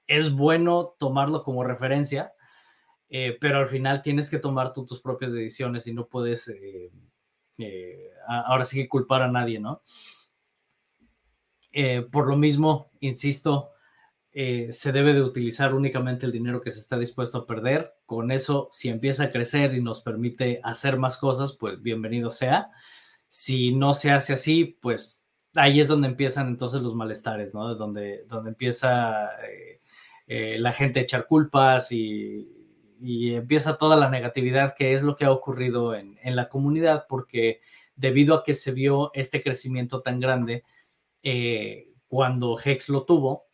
es 0.07 0.33
bueno 0.33 0.95
tomarlo 0.99 1.43
como 1.43 1.65
referencia, 1.65 2.33
eh, 3.17 3.39
pero 3.41 3.59
al 3.59 3.69
final 3.69 4.03
tienes 4.03 4.29
que 4.29 4.41
tomar 4.41 4.73
tú 4.73 4.85
tus 4.85 5.01
propias 5.01 5.33
decisiones 5.33 5.87
y 5.87 5.95
no 5.95 6.09
puedes, 6.09 6.49
eh, 6.49 6.91
eh, 7.59 8.11
ahora 8.27 8.65
sí 8.65 8.83
que 8.83 8.89
culpar 8.89 9.23
a 9.23 9.31
nadie, 9.31 9.61
¿no? 9.61 9.83
por 12.11 12.29
lo 12.29 12.37
mismo, 12.37 12.91
insisto, 13.01 13.71
se 14.33 14.93
debe 14.93 15.13
de 15.13 15.23
utilizar 15.23 15.75
únicamente 15.75 16.27
el 16.27 16.33
dinero 16.33 16.61
que 16.61 16.71
se 16.71 16.79
está 16.79 16.97
dispuesto 16.97 17.39
a 17.39 17.47
perder. 17.47 17.95
Con 18.07 18.31
eso, 18.31 18.69
si 18.71 18.89
empieza 18.89 19.25
a 19.25 19.31
crecer 19.33 19.75
y 19.75 19.83
nos 19.83 20.01
permite 20.03 20.61
hacer 20.63 20.99
más 20.99 21.17
cosas, 21.17 21.57
pues 21.57 21.83
bienvenido 21.83 22.31
sea. 22.31 22.71
Si 23.29 23.75
no 23.75 23.93
se 23.93 24.13
hace 24.13 24.35
así, 24.35 24.79
pues 24.81 25.27
ahí 25.55 25.81
es 25.81 25.89
donde 25.89 26.07
empiezan 26.07 26.47
entonces 26.47 26.81
los 26.81 26.95
malestares, 26.95 27.55
¿no? 27.55 27.75
Donde, 27.75 28.25
donde 28.29 28.51
empieza 28.51 29.31
la 30.27 30.73
gente 30.73 31.01
a 31.01 31.03
echar 31.03 31.27
culpas 31.27 31.91
y, 31.91 32.64
y 33.05 33.35
empieza 33.35 33.77
toda 33.77 33.97
la 33.97 34.09
negatividad 34.09 34.75
que 34.75 34.95
es 34.95 35.03
lo 35.03 35.15
que 35.15 35.27
ha 35.27 35.31
ocurrido 35.31 35.95
en, 35.95 36.17
la 36.25 36.49
comunidad, 36.49 37.05
porque 37.07 37.61
debido 37.97 38.35
a 38.35 38.43
que 38.43 38.55
se 38.55 38.73
vio 38.73 39.11
este 39.13 39.43
crecimiento 39.43 40.01
tan 40.01 40.21
grande 40.21 40.65
eh, 41.23 41.91
cuando 42.09 42.59
Hex 42.59 42.89
lo 42.89 43.05
tuvo, 43.05 43.45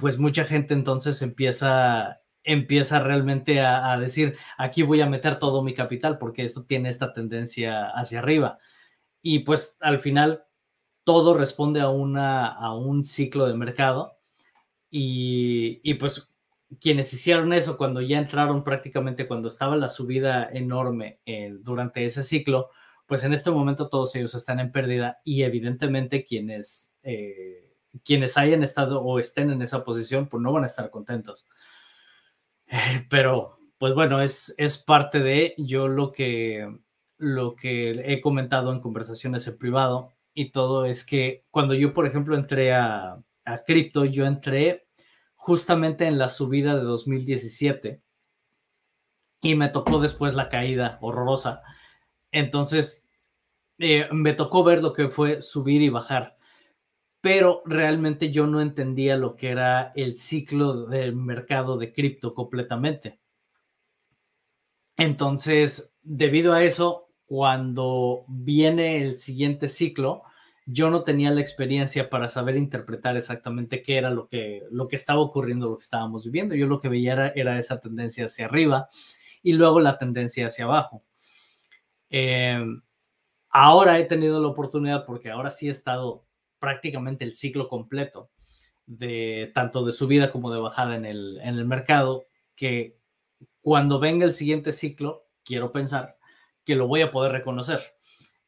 pues 0.00 0.18
mucha 0.18 0.44
gente 0.44 0.74
entonces 0.74 1.22
empieza, 1.22 2.22
empieza 2.42 2.98
realmente 2.98 3.60
a, 3.60 3.96
decir, 3.98 4.36
aquí 4.58 4.82
voy 4.82 5.00
a 5.00 5.06
meter 5.08 5.38
todo 5.38 5.62
mi 5.62 5.72
capital 5.72 6.18
porque 6.18 6.44
esto 6.44 6.64
tiene 6.64 6.88
esta 6.88 7.12
tendencia 7.12 7.86
hacia 7.90 8.18
arriba. 8.18 8.58
Y 9.22 9.40
pues 9.40 9.76
al 9.78 10.00
final 10.00 10.44
todo 11.04 11.34
responde 11.34 11.80
a, 11.80 11.88
una, 11.88 12.48
a 12.48 12.74
un 12.74 13.04
ciclo 13.04 13.46
de 13.46 13.54
mercado. 13.54 14.18
Y, 14.90 15.80
y 15.84 15.94
pues 15.94 16.31
quienes 16.80 17.12
hicieron 17.12 17.52
eso 17.52 17.76
cuando 17.76 18.00
ya 18.00 18.18
entraron 18.18 18.64
prácticamente 18.64 19.26
cuando 19.26 19.48
estaba 19.48 19.76
la 19.76 19.88
subida 19.88 20.48
enorme 20.52 21.20
eh, 21.26 21.54
durante 21.60 22.04
ese 22.04 22.22
ciclo, 22.22 22.70
pues 23.06 23.24
en 23.24 23.32
este 23.32 23.50
momento 23.50 23.88
todos 23.88 24.14
ellos 24.14 24.34
están 24.34 24.60
en 24.60 24.72
pérdida 24.72 25.20
y 25.24 25.42
evidentemente 25.42 26.24
quienes, 26.24 26.92
eh, 27.02 27.74
quienes 28.04 28.38
hayan 28.38 28.62
estado 28.62 29.02
o 29.02 29.18
estén 29.18 29.50
en 29.50 29.62
esa 29.62 29.84
posición, 29.84 30.28
pues 30.28 30.42
no 30.42 30.52
van 30.52 30.62
a 30.62 30.66
estar 30.66 30.90
contentos. 30.90 31.46
Eh, 32.66 33.06
pero, 33.10 33.58
pues 33.78 33.94
bueno, 33.94 34.22
es, 34.22 34.54
es 34.56 34.78
parte 34.78 35.20
de 35.20 35.54
yo 35.58 35.88
lo 35.88 36.12
que, 36.12 36.66
lo 37.18 37.54
que 37.54 37.90
he 38.12 38.20
comentado 38.20 38.72
en 38.72 38.80
conversaciones 38.80 39.46
en 39.46 39.58
privado 39.58 40.10
y 40.32 40.50
todo 40.50 40.86
es 40.86 41.04
que 41.04 41.44
cuando 41.50 41.74
yo, 41.74 41.92
por 41.92 42.06
ejemplo, 42.06 42.34
entré 42.36 42.72
a, 42.72 43.22
a 43.44 43.64
cripto, 43.64 44.04
yo 44.04 44.24
entré 44.26 44.86
justamente 45.42 46.06
en 46.06 46.18
la 46.18 46.28
subida 46.28 46.76
de 46.76 46.82
2017 46.82 48.00
y 49.40 49.56
me 49.56 49.68
tocó 49.70 49.98
después 49.98 50.34
la 50.34 50.48
caída 50.48 50.98
horrorosa. 51.00 51.62
Entonces, 52.30 53.04
eh, 53.78 54.08
me 54.12 54.34
tocó 54.34 54.62
ver 54.62 54.84
lo 54.84 54.92
que 54.92 55.08
fue 55.08 55.42
subir 55.42 55.82
y 55.82 55.88
bajar. 55.88 56.36
pero 57.20 57.62
realmente 57.66 58.30
yo 58.32 58.46
no 58.46 58.60
entendía 58.60 59.16
lo 59.16 59.36
que 59.36 59.50
era 59.50 59.92
el 59.96 60.16
ciclo 60.16 60.86
del 60.86 61.14
mercado 61.16 61.78
de 61.78 61.92
cripto 61.92 62.34
completamente. 62.34 63.20
Entonces, 64.96 65.94
debido 66.02 66.52
a 66.52 66.64
eso, 66.64 67.08
cuando 67.26 68.24
viene 68.28 69.02
el 69.02 69.16
siguiente 69.16 69.68
ciclo, 69.68 70.22
yo 70.66 70.90
no 70.90 71.02
tenía 71.02 71.30
la 71.30 71.40
experiencia 71.40 72.08
para 72.08 72.28
saber 72.28 72.56
interpretar 72.56 73.16
exactamente 73.16 73.82
qué 73.82 73.96
era 73.96 74.10
lo 74.10 74.28
que, 74.28 74.62
lo 74.70 74.86
que 74.88 74.96
estaba 74.96 75.20
ocurriendo, 75.20 75.68
lo 75.68 75.78
que 75.78 75.84
estábamos 75.84 76.24
viviendo. 76.24 76.54
Yo 76.54 76.66
lo 76.66 76.80
que 76.80 76.88
veía 76.88 77.32
era, 77.34 77.58
esa 77.58 77.80
tendencia 77.80 78.26
hacia 78.26 78.46
arriba 78.46 78.88
y 79.42 79.54
luego 79.54 79.80
la 79.80 79.98
tendencia 79.98 80.46
hacia 80.46 80.64
abajo. 80.64 81.02
Em, 82.10 82.82
ahora 83.50 83.98
he 83.98 84.04
tenido 84.04 84.40
la 84.40 84.48
oportunidad, 84.48 85.04
porque 85.04 85.30
ahora 85.30 85.50
sí 85.50 85.68
he 85.68 85.70
estado 85.70 86.24
prácticamente 86.58 87.24
el 87.24 87.34
ciclo 87.34 87.68
completo 87.68 88.30
de 88.86 89.50
tanto 89.54 89.84
de 89.84 89.92
subida 89.92 90.30
como 90.30 90.52
de 90.52 90.60
bajada 90.60 90.96
en 90.96 91.06
el, 91.06 91.40
en 91.42 91.56
el 91.56 91.64
mercado, 91.64 92.26
que 92.54 92.98
cuando 93.60 93.98
venga 93.98 94.24
el 94.24 94.34
siguiente 94.34 94.72
ciclo, 94.72 95.26
quiero 95.44 95.72
pensar 95.72 96.18
que 96.64 96.76
lo 96.76 96.86
voy 96.86 97.00
a 97.02 97.10
poder 97.10 97.32
reconocer. 97.32 97.80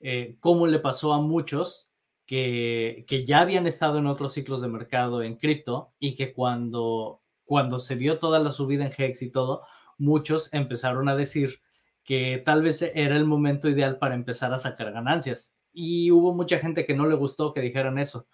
Eh, 0.01 0.37
como 0.39 0.67
le 0.67 0.79
pasó 0.79 1.13
a 1.13 1.21
muchos 1.21 1.91
que, 2.27 3.25
ya 3.27 3.41
habían 3.41 3.67
estado 3.67 3.99
en 3.99 4.07
otros 4.07 4.33
ciclos 4.33 4.61
de 4.61 4.69
mercado 4.69 5.23
en 5.23 5.37
cripto 5.37 5.93
y 5.99 6.15
que 6.15 6.33
cuando, 6.33 7.23
cuando 7.45 7.79
se 7.79 7.95
vio 7.97 8.19
toda 8.19 8.39
la 8.39 8.53
subida 8.53 8.87
en 8.87 8.93
Hex 8.97 9.23
y 9.23 9.31
todo, 9.31 9.63
muchos 9.99 10.53
empezaron 10.53 11.09
a 11.09 11.17
decir 11.17 11.61
que 12.03 12.43
tal 12.45 12.63
vez 12.63 12.83
era 12.83 13.17
el 13.17 13.25
momento 13.25 13.69
ideal 13.69 13.99
para 13.99 14.15
empezar 14.15 14.53
a 14.53 14.59
sacar 14.59 14.93
ganancias. 14.93 15.55
Y 15.73 16.11
hubo 16.11 16.35
mucha 16.35 16.59
gente 16.59 16.87
que 16.87 16.95
no 16.95 17.07
le 17.07 17.17
gustó 17.17 17.53
que 17.53 17.61
dijeran 17.61 17.99
eso. 17.99 18.27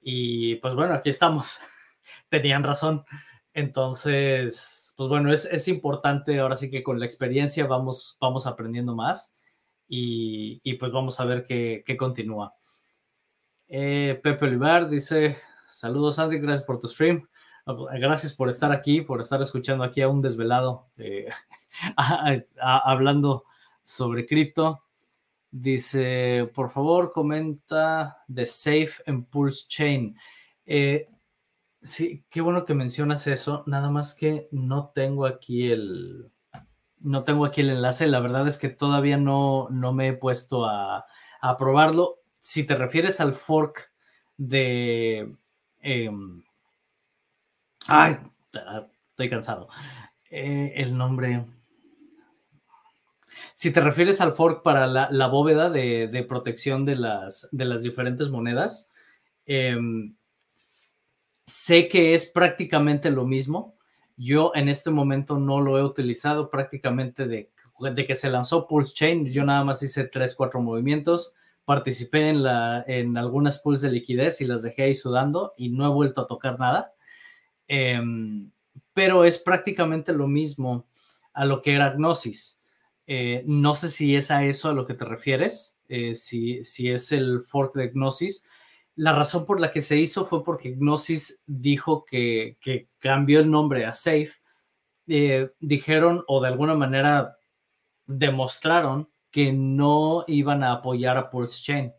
Y 0.00 0.56
pues 0.56 0.74
bueno, 0.74 0.94
aquí 0.94 1.10
estamos. 1.10 1.58
Tenían 2.28 2.62
razón. 2.62 3.04
Entonces, 3.52 4.94
pues 4.96 5.08
bueno, 5.08 5.32
es, 5.32 5.46
es, 5.46 5.68
importante 5.68 6.38
ahora 6.38 6.56
sí 6.56 6.70
que 6.70 6.82
con 6.82 7.00
la 7.00 7.06
experiencia 7.06 7.66
vamos, 7.66 8.16
vamos 8.20 8.46
aprendiendo 8.46 8.94
más 8.94 9.34
y, 9.88 10.60
y 10.62 10.74
pues 10.74 10.92
vamos 10.92 11.18
a 11.20 11.24
ver 11.24 11.46
qué, 11.46 11.82
qué 11.84 11.96
continúa. 11.96 12.54
Eh, 13.68 14.20
Pepe 14.22 14.46
Olivar 14.46 14.88
dice, 14.88 15.38
saludos 15.68 16.18
Andy, 16.18 16.38
gracias 16.38 16.64
por 16.64 16.78
tu 16.78 16.88
stream. 16.88 17.26
Gracias 17.98 18.32
por 18.32 18.48
estar 18.48 18.70
aquí, 18.70 19.00
por 19.00 19.20
estar 19.20 19.42
escuchando 19.42 19.82
aquí 19.82 20.00
a 20.00 20.08
un 20.08 20.22
desvelado 20.22 20.86
eh, 20.98 21.28
hablando 22.60 23.44
sobre 23.82 24.24
cripto. 24.24 24.82
Dice, 25.50 26.48
por 26.54 26.70
favor, 26.70 27.12
comenta 27.12 28.18
de 28.28 28.46
Safe 28.46 29.02
en 29.06 29.24
Pulse 29.24 29.64
Chain. 29.66 30.16
Eh, 30.64 31.08
sí, 31.80 32.24
qué 32.28 32.40
bueno 32.40 32.64
que 32.64 32.74
mencionas 32.74 33.26
eso. 33.26 33.64
Nada 33.66 33.90
más 33.90 34.14
que 34.14 34.48
no 34.52 34.90
tengo 34.94 35.26
aquí 35.26 35.70
el, 35.72 36.30
no 37.00 37.24
tengo 37.24 37.44
aquí 37.44 37.62
el 37.62 37.70
enlace. 37.70 38.06
La 38.06 38.20
verdad 38.20 38.46
es 38.46 38.58
que 38.58 38.68
todavía 38.68 39.16
no, 39.16 39.68
no 39.70 39.92
me 39.92 40.08
he 40.08 40.12
puesto 40.12 40.66
a, 40.66 41.06
a 41.40 41.58
probarlo. 41.58 42.20
Si 42.46 42.64
te 42.64 42.76
refieres 42.76 43.20
al 43.20 43.34
fork 43.34 43.90
de 44.36 45.34
em, 45.80 46.44
Ay, 47.88 48.18
estoy 49.10 49.28
cansado. 49.28 49.68
Eh, 50.30 50.72
el 50.76 50.96
nombre. 50.96 51.44
Si 53.52 53.72
te 53.72 53.80
refieres 53.80 54.20
al 54.20 54.32
fork 54.32 54.62
para 54.62 54.86
la, 54.86 55.26
bóveda 55.26 55.70
de, 55.70 56.24
protección 56.28 56.84
de 56.84 56.94
las, 56.94 57.48
de 57.50 57.64
las 57.64 57.82
diferentes 57.82 58.28
monedas, 58.28 58.90
em, 59.44 60.14
sé 61.46 61.88
que 61.88 62.14
es 62.14 62.26
prácticamente 62.26 63.10
lo 63.10 63.24
mismo. 63.24 63.74
Yo 64.16 64.52
en 64.54 64.68
este 64.68 64.90
momento 64.90 65.36
no 65.36 65.60
lo 65.60 65.78
he 65.78 65.82
utilizado 65.82 66.48
prácticamente 66.48 67.26
de, 67.26 67.50
de 67.80 68.06
que 68.06 68.14
se 68.14 68.30
lanzó 68.30 68.68
Pulse 68.68 68.94
Chain. 68.94 69.26
Yo 69.32 69.44
nada 69.44 69.64
más 69.64 69.82
hice 69.82 70.04
tres, 70.04 70.36
cuatro 70.36 70.60
movimientos. 70.60 71.34
Participé 71.66 72.30
en, 72.30 72.42
la, 72.42 72.82
en 72.86 73.18
algunas 73.18 73.58
pools 73.58 73.82
de 73.82 73.90
liquidez 73.90 74.40
y 74.40 74.46
las 74.46 74.62
dejé 74.62 74.84
ahí 74.84 74.94
sudando 74.94 75.52
y 75.58 75.68
no 75.68 75.84
he 75.84 75.90
vuelto 75.90 76.22
a 76.22 76.26
tocar 76.26 76.58
nada. 76.58 76.94
Em, 77.68 78.50
pero 78.94 79.24
es 79.24 79.36
prácticamente 79.36 80.14
lo 80.14 80.28
mismo 80.28 80.86
a 81.34 81.44
lo 81.44 81.60
que 81.60 81.74
era 81.74 81.90
Gnosis. 81.90 82.62
Eh, 83.06 83.44
no 83.46 83.74
sé 83.74 83.90
si 83.90 84.16
es 84.16 84.30
a 84.30 84.44
eso 84.44 84.70
a 84.70 84.72
lo 84.72 84.86
que 84.86 84.94
te 84.94 85.04
refieres, 85.04 85.78
eh, 85.88 86.14
si, 86.14 86.64
si 86.64 86.90
es 86.90 87.12
el 87.12 87.42
fork 87.42 87.74
de 87.74 87.88
Gnosis. 87.88 88.44
La 88.94 89.12
razón 89.12 89.44
por 89.44 89.60
la 89.60 89.70
que 89.70 89.82
se 89.82 89.98
hizo 89.98 90.24
fue 90.24 90.42
porque 90.42 90.72
Gnosis 90.72 91.42
dijo 91.46 92.04
que, 92.04 92.56
que 92.60 92.88
cambió 92.98 93.40
el 93.40 93.50
nombre 93.50 93.84
a 93.84 93.92
Safe. 93.92 94.32
Eh, 95.08 95.50
dijeron 95.60 96.24
o 96.26 96.40
de 96.40 96.48
alguna 96.48 96.74
manera 96.74 97.36
demostraron 98.06 99.08
que 99.36 99.52
no 99.52 100.24
iban 100.28 100.64
a 100.64 100.72
apoyar 100.72 101.18
a 101.18 101.28
Pulse 101.28 101.62
Chain. 101.62 101.92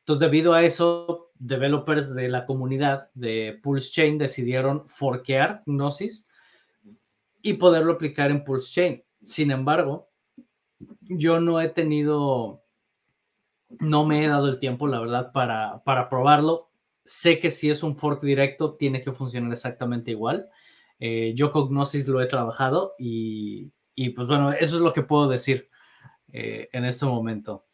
Entonces, 0.00 0.20
debido 0.20 0.52
a 0.52 0.62
eso, 0.62 1.30
developers 1.38 2.14
de 2.14 2.28
la 2.28 2.44
comunidad 2.44 3.08
de 3.14 3.58
Pulse 3.62 3.92
Chain 3.92 4.18
decidieron 4.18 4.86
forquear 4.86 5.62
Gnosis 5.64 6.28
y 7.40 7.54
poderlo 7.54 7.94
aplicar 7.94 8.30
en 8.30 8.44
Pulse 8.44 8.72
Chain. 8.74 9.04
Sin 9.22 9.52
embargo, 9.52 10.10
yo 11.00 11.40
no 11.40 11.62
he 11.62 11.70
tenido, 11.70 12.62
no 13.80 14.04
me 14.04 14.22
he 14.22 14.28
dado 14.28 14.48
el 14.48 14.58
tiempo, 14.58 14.86
la 14.86 15.00
verdad, 15.00 15.32
para, 15.32 15.82
para 15.82 16.10
probarlo. 16.10 16.68
Sé 17.06 17.38
que 17.38 17.50
si 17.50 17.70
es 17.70 17.84
un 17.84 17.96
fork 17.96 18.22
directo, 18.22 18.74
tiene 18.74 19.00
que 19.00 19.12
funcionar 19.12 19.50
exactamente 19.50 20.10
igual. 20.10 20.50
Eh, 21.00 21.32
yo 21.34 21.52
con 21.52 21.70
Gnosis 21.70 22.06
lo 22.06 22.20
he 22.20 22.26
trabajado 22.26 22.92
y, 22.98 23.72
y, 23.94 24.10
pues 24.10 24.28
bueno, 24.28 24.52
eso 24.52 24.76
es 24.76 24.82
lo 24.82 24.92
que 24.92 25.00
puedo 25.00 25.26
decir 25.26 25.70
eh, 26.32 26.68
en 26.72 26.84
este 26.84 27.06
momento. 27.06 27.64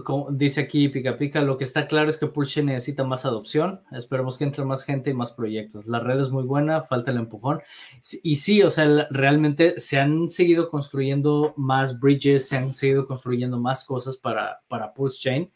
Como 0.00 0.30
dice 0.30 0.62
aquí 0.62 0.88
Pica 0.88 1.18
Pica, 1.18 1.42
lo 1.42 1.58
que 1.58 1.64
está 1.64 1.86
claro 1.86 2.08
es 2.08 2.16
que 2.16 2.26
Pulse 2.26 2.62
necesita 2.62 3.04
más 3.04 3.26
adopción. 3.26 3.82
Esperemos 3.92 4.38
que 4.38 4.44
entre 4.44 4.64
más 4.64 4.84
gente 4.84 5.10
y 5.10 5.14
más 5.14 5.32
proyectos. 5.32 5.86
La 5.86 6.00
red 6.00 6.18
es 6.18 6.30
muy 6.30 6.44
buena, 6.44 6.82
falta 6.82 7.10
el 7.10 7.18
empujón. 7.18 7.60
Y 8.22 8.36
sí, 8.36 8.62
o 8.62 8.70
sea, 8.70 9.06
realmente 9.10 9.78
se 9.78 10.00
han 10.00 10.30
seguido 10.30 10.70
construyendo 10.70 11.52
más 11.58 12.00
bridges, 12.00 12.48
se 12.48 12.56
han 12.56 12.72
seguido 12.72 13.06
construyendo 13.06 13.60
más 13.60 13.84
cosas 13.84 14.16
para, 14.16 14.62
para 14.66 14.94
Pulse 14.94 15.18
Chain. 15.18 15.52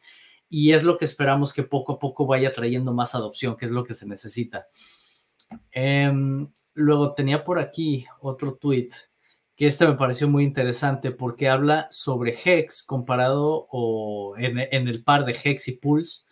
Y 0.50 0.72
es 0.72 0.84
lo 0.84 0.98
que 0.98 1.06
esperamos 1.06 1.54
que 1.54 1.62
poco 1.62 1.94
a 1.94 1.98
poco 1.98 2.26
vaya 2.26 2.52
trayendo 2.52 2.92
más 2.92 3.14
adopción, 3.14 3.56
que 3.56 3.64
es 3.64 3.70
lo 3.70 3.84
que 3.84 3.94
se 3.94 4.06
necesita. 4.06 4.66
Em, 5.70 6.52
luego 6.74 7.14
tenía 7.14 7.42
por 7.42 7.58
aquí 7.58 8.04
otro 8.20 8.54
tweet 8.56 8.90
que 9.56 9.66
este 9.66 9.86
me 9.86 9.94
pareció 9.94 10.28
muy 10.28 10.44
interesante 10.44 11.10
porque 11.10 11.48
habla 11.48 11.86
sobre 11.90 12.38
Hex 12.44 12.82
comparado 12.82 13.66
o 13.70 14.36
en, 14.36 14.58
el 14.58 15.02
par 15.02 15.24
de 15.24 15.32
Hex 15.32 15.68
y 15.68 15.72
Pulse 15.78 16.24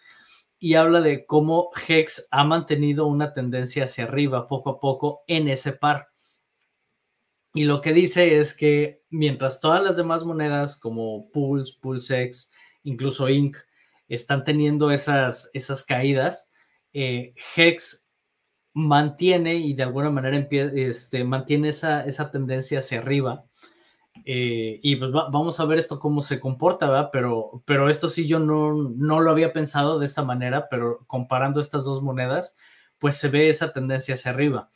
y 0.58 0.74
habla 0.74 1.00
de 1.00 1.24
cómo 1.24 1.70
Hex 1.88 2.28
ha 2.30 2.44
mantenido 2.44 3.06
una 3.06 3.32
tendencia 3.32 3.84
hacia 3.84 4.04
arriba 4.04 4.46
poco 4.46 4.70
a 4.70 4.80
poco 4.80 5.22
en 5.26 5.48
ese 5.48 5.72
par. 5.72 6.08
Y 7.54 7.64
lo 7.64 7.80
que 7.80 7.92
dice 7.92 8.38
es 8.38 8.54
que 8.54 9.02
mientras 9.08 9.60
todas 9.60 9.82
las 9.82 9.96
demás 9.96 10.24
monedas 10.24 10.78
como 10.78 11.30
Pulse, 11.30 11.78
PulseX, 11.80 12.50
incluso 12.82 13.28
Inc., 13.28 13.56
están 14.06 14.44
teniendo 14.44 14.90
esas, 14.90 15.50
esas 15.54 15.82
caídas, 15.82 16.50
eh, 16.92 17.34
Hex 17.56 18.03
mantiene 18.74 19.54
y 19.54 19.74
de 19.74 19.84
alguna 19.84 20.10
manera 20.10 20.36
este, 20.50 21.24
mantiene 21.24 21.70
esa, 21.70 22.04
esa, 22.04 22.30
tendencia 22.30 22.80
hacia 22.80 22.98
arriba. 22.98 23.44
Eh, 24.26 24.80
y 24.82 24.96
pues 24.96 25.12
vamos 25.12 25.58
a 25.60 25.64
ver 25.64 25.78
esto 25.78 25.98
cómo 25.98 26.20
se 26.20 26.40
comporta, 26.40 26.88
¿verdad? 26.88 27.10
Pero, 27.12 27.62
pero 27.64 27.88
esto 27.88 28.08
sí 28.08 28.26
yo 28.26 28.38
no, 28.38 28.90
no 28.96 29.20
lo 29.20 29.30
había 29.30 29.52
pensado 29.52 29.98
de 29.98 30.06
esta 30.06 30.22
manera, 30.24 30.68
pero 30.68 31.04
comparando 31.06 31.60
estas 31.60 31.84
dos 31.84 32.02
monedas, 32.02 32.56
pues 32.98 33.16
se 33.16 33.28
ve 33.28 33.48
esa 33.48 33.72
tendencia 33.72 34.14
hacia 34.14 34.32
arriba. 34.32 34.70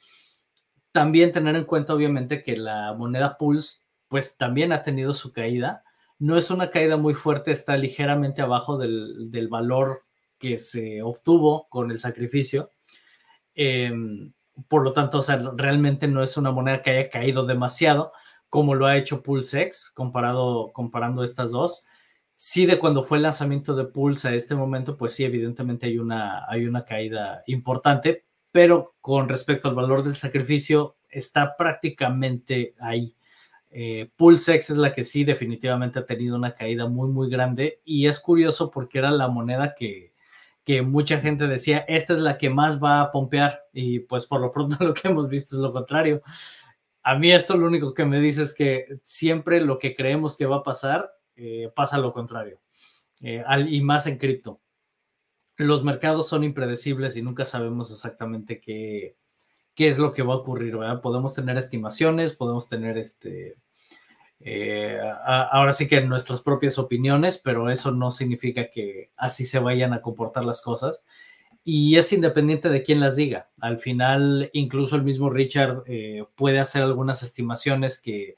También 0.92 1.32
tener 1.32 1.56
en 1.56 1.64
cuenta, 1.64 1.94
obviamente, 1.94 2.42
que 2.42 2.56
la 2.56 2.94
moneda 2.94 3.36
Pulse, 3.36 3.80
pues 4.08 4.36
también 4.36 4.72
ha 4.72 4.82
tenido 4.82 5.12
su 5.12 5.32
caída. 5.32 5.82
No 6.18 6.36
es 6.36 6.50
una 6.50 6.70
caída 6.70 6.96
muy 6.96 7.14
fuerte, 7.14 7.50
está 7.50 7.76
ligeramente 7.76 8.42
abajo 8.42 8.78
del, 8.78 9.30
del 9.30 9.48
valor 9.48 10.00
que 10.38 10.58
se 10.58 11.02
obtuvo 11.02 11.68
con 11.68 11.90
el 11.90 11.98
sacrificio 11.98 12.70
Em, 13.60 14.32
por 14.68 14.84
lo 14.84 14.92
tanto, 14.92 15.18
o 15.18 15.22
sea, 15.22 15.40
realmente 15.56 16.06
no 16.06 16.22
es 16.22 16.36
una 16.36 16.52
moneda 16.52 16.80
que 16.80 16.90
haya 16.90 17.10
caído 17.10 17.44
demasiado 17.44 18.12
como 18.48 18.74
lo 18.76 18.86
ha 18.86 18.96
hecho 18.96 19.22
PulseX 19.22 19.90
comparado, 19.90 20.72
comparando 20.72 21.24
estas 21.24 21.50
dos. 21.50 21.84
Sí, 22.36 22.66
de 22.66 22.78
cuando 22.78 23.02
fue 23.02 23.18
el 23.18 23.24
lanzamiento 23.24 23.74
de 23.74 23.86
Pulse 23.86 24.28
a 24.28 24.34
este 24.34 24.54
momento, 24.54 24.96
pues 24.96 25.12
sí, 25.14 25.24
evidentemente 25.24 25.86
hay 25.86 25.98
una, 25.98 26.48
hay 26.48 26.66
una 26.66 26.84
caída 26.84 27.42
importante, 27.48 28.26
pero 28.52 28.94
con 29.00 29.28
respecto 29.28 29.68
al 29.68 29.74
valor 29.74 30.04
del 30.04 30.16
sacrificio, 30.16 30.96
está 31.08 31.56
prácticamente 31.56 32.74
ahí. 32.78 33.16
Eh, 33.70 34.10
PulseX 34.16 34.70
es 34.70 34.76
la 34.76 34.94
que 34.94 35.02
sí 35.02 35.24
definitivamente 35.24 35.98
ha 35.98 36.06
tenido 36.06 36.36
una 36.36 36.54
caída 36.54 36.86
muy, 36.88 37.08
muy 37.10 37.28
grande 37.28 37.80
y 37.84 38.06
es 38.06 38.20
curioso 38.20 38.70
porque 38.70 38.98
era 38.98 39.10
la 39.10 39.28
moneda 39.28 39.74
que, 39.74 40.14
que 40.68 40.82
mucha 40.82 41.18
gente 41.18 41.46
decía, 41.46 41.78
esta 41.88 42.12
es 42.12 42.18
la 42.18 42.36
que 42.36 42.50
más 42.50 42.78
va 42.78 43.00
a 43.00 43.10
pompear 43.10 43.62
y 43.72 44.00
pues 44.00 44.26
por 44.26 44.42
lo 44.42 44.52
pronto 44.52 44.76
lo 44.84 44.92
que 44.92 45.08
hemos 45.08 45.26
visto 45.26 45.56
es 45.56 45.62
lo 45.62 45.72
contrario. 45.72 46.20
A 47.02 47.16
mí 47.16 47.32
esto 47.32 47.56
lo 47.56 47.66
único 47.66 47.94
que 47.94 48.04
me 48.04 48.20
dice 48.20 48.42
es 48.42 48.52
que 48.52 48.84
siempre 49.02 49.62
lo 49.62 49.78
que 49.78 49.96
creemos 49.96 50.36
que 50.36 50.44
va 50.44 50.56
a 50.56 50.62
pasar 50.62 51.10
eh, 51.36 51.72
pasa 51.74 51.96
lo 51.96 52.12
contrario 52.12 52.60
eh, 53.22 53.42
y 53.66 53.80
más 53.80 54.06
en 54.08 54.18
cripto. 54.18 54.60
Los 55.56 55.84
mercados 55.84 56.28
son 56.28 56.44
impredecibles 56.44 57.16
y 57.16 57.22
nunca 57.22 57.46
sabemos 57.46 57.90
exactamente 57.90 58.60
qué, 58.60 59.16
qué 59.74 59.88
es 59.88 59.96
lo 59.96 60.12
que 60.12 60.22
va 60.22 60.34
a 60.34 60.36
ocurrir, 60.36 60.76
¿verdad? 60.76 61.00
Podemos 61.00 61.32
tener 61.32 61.56
estimaciones, 61.56 62.36
podemos 62.36 62.68
tener 62.68 62.98
este, 62.98 63.56
eh, 64.40 65.00
ahora 65.26 65.72
sí 65.72 65.88
que 65.88 66.00
nuestras 66.00 66.42
propias 66.42 66.78
opiniones, 66.78 67.38
pero 67.42 67.70
eso 67.70 67.90
no 67.92 68.10
significa 68.10 68.70
que 68.70 69.10
así 69.16 69.44
se 69.44 69.58
vayan 69.58 69.92
a 69.92 70.02
comportar 70.02 70.44
las 70.44 70.62
cosas. 70.62 71.02
Y 71.64 71.96
es 71.96 72.12
independiente 72.12 72.68
de 72.68 72.82
quién 72.82 73.00
las 73.00 73.16
diga. 73.16 73.50
Al 73.60 73.78
final, 73.78 74.50
incluso 74.52 74.96
el 74.96 75.02
mismo 75.02 75.28
Richard 75.28 75.82
eh, 75.86 76.24
puede 76.34 76.60
hacer 76.60 76.82
algunas 76.82 77.22
estimaciones 77.22 78.00
que, 78.00 78.36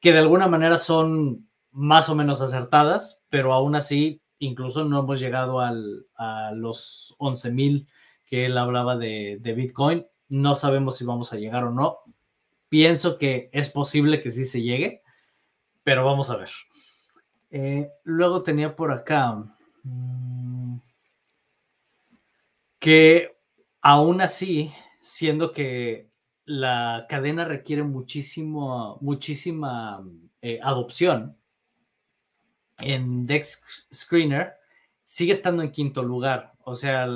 que 0.00 0.12
de 0.12 0.18
alguna 0.18 0.48
manera 0.48 0.78
son 0.78 1.48
más 1.70 2.08
o 2.08 2.14
menos 2.14 2.40
acertadas, 2.40 3.22
pero 3.28 3.52
aún 3.52 3.74
así, 3.74 4.22
incluso 4.38 4.84
no 4.84 5.00
hemos 5.00 5.20
llegado 5.20 5.60
al, 5.60 6.06
a 6.16 6.52
los 6.54 7.14
11 7.18 7.50
mil 7.52 7.88
que 8.26 8.46
él 8.46 8.56
hablaba 8.56 8.96
de, 8.96 9.38
de 9.40 9.52
Bitcoin 9.52 10.06
no 10.32 10.54
sabemos 10.54 10.96
si 10.96 11.04
vamos 11.04 11.30
a 11.34 11.36
llegar 11.36 11.64
o 11.64 11.70
no. 11.70 11.98
Pienso 12.70 13.18
que 13.18 13.50
es 13.52 13.68
posible 13.68 14.22
que 14.22 14.30
sí 14.30 14.46
se 14.46 14.62
llegue, 14.62 15.01
pero 15.84 16.04
vamos 16.04 16.30
a 16.30 16.36
ver. 16.36 16.50
Eh, 17.50 17.90
luego 18.04 18.42
tenía 18.42 18.74
por 18.74 18.92
acá 18.92 19.44
mm, 19.82 20.76
que 22.78 23.36
aún 23.80 24.20
así, 24.20 24.72
siendo 25.00 25.52
que 25.52 26.08
la 26.44 27.06
cadena 27.08 27.44
requiere 27.44 27.82
muchísimo, 27.82 28.98
muchísima 29.00 30.02
eh, 30.40 30.58
adopción, 30.62 31.36
en 32.78 33.26
Dex 33.26 33.88
Screener 33.92 34.54
sigue 35.04 35.32
estando 35.32 35.62
en 35.62 35.70
quinto 35.70 36.02
lugar. 36.02 36.52
O 36.64 36.74
sea, 36.74 37.06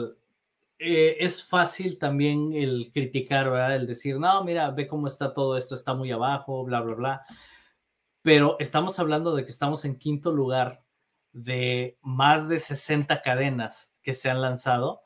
eh, 0.78 1.16
es 1.18 1.42
fácil 1.44 1.98
también 1.98 2.52
el 2.52 2.90
criticar, 2.92 3.50
¿verdad? 3.50 3.76
El 3.76 3.86
decir, 3.86 4.18
no, 4.18 4.44
mira, 4.44 4.70
ve 4.70 4.86
cómo 4.86 5.06
está 5.06 5.32
todo 5.32 5.56
esto, 5.56 5.74
está 5.74 5.94
muy 5.94 6.10
abajo, 6.12 6.64
bla, 6.64 6.80
bla, 6.80 6.94
bla. 6.94 7.26
Pero 8.26 8.56
estamos 8.58 8.98
hablando 8.98 9.36
de 9.36 9.44
que 9.44 9.52
estamos 9.52 9.84
en 9.84 10.00
quinto 10.00 10.32
lugar 10.32 10.82
de 11.30 11.96
más 12.02 12.48
de 12.48 12.58
60 12.58 13.22
cadenas 13.22 13.94
que 14.02 14.14
se 14.14 14.28
han 14.28 14.40
lanzado 14.40 15.02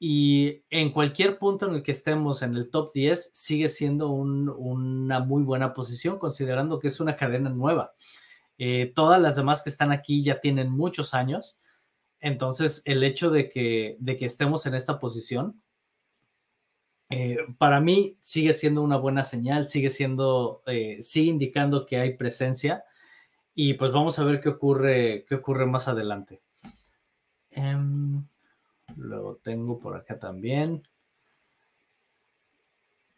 y 0.00 0.64
en 0.68 0.90
cualquier 0.90 1.38
punto 1.38 1.68
en 1.68 1.76
el 1.76 1.84
que 1.84 1.92
estemos 1.92 2.42
en 2.42 2.56
el 2.56 2.68
top 2.68 2.92
10 2.92 3.30
sigue 3.32 3.68
siendo 3.68 4.10
una 4.10 5.20
muy 5.20 5.44
buena 5.44 5.72
posición 5.72 6.18
considerando 6.18 6.80
que 6.80 6.88
es 6.88 6.98
una 6.98 7.14
cadena 7.14 7.48
nueva. 7.48 7.92
Eh, 8.58 8.90
todas 8.92 9.22
las 9.22 9.36
demás 9.36 9.62
que 9.62 9.70
están 9.70 9.92
aquí 9.92 10.24
ya 10.24 10.40
tienen 10.40 10.68
muchos 10.68 11.14
años 11.14 11.60
entonces, 12.20 12.82
el 12.84 13.04
hecho 13.04 13.30
de 13.30 13.48
que, 13.48 13.96
de 14.00 14.16
que 14.16 14.26
estemos 14.26 14.66
en 14.66 14.74
esta 14.74 14.98
posición, 14.98 15.62
eh, 17.10 17.38
para 17.56 17.80
mí 17.80 18.18
sigue 18.20 18.52
siendo 18.52 18.82
una 18.82 18.96
buena 18.96 19.24
señal, 19.24 19.68
sigue 19.68 19.90
siendo, 19.90 20.62
eh, 20.66 20.98
sigue 21.00 21.30
indicando 21.30 21.86
que 21.86 21.96
hay 21.98 22.16
presencia 22.16 22.84
y 23.54 23.74
pues 23.74 23.92
vamos 23.92 24.18
a 24.18 24.24
ver 24.24 24.40
qué 24.40 24.50
ocurre, 24.50 25.24
qué 25.28 25.36
ocurre 25.36 25.66
más 25.66 25.88
adelante. 25.88 26.40
Luego 28.96 29.36
tengo 29.42 29.78
por 29.78 29.96
acá 29.96 30.18
también. 30.18 30.82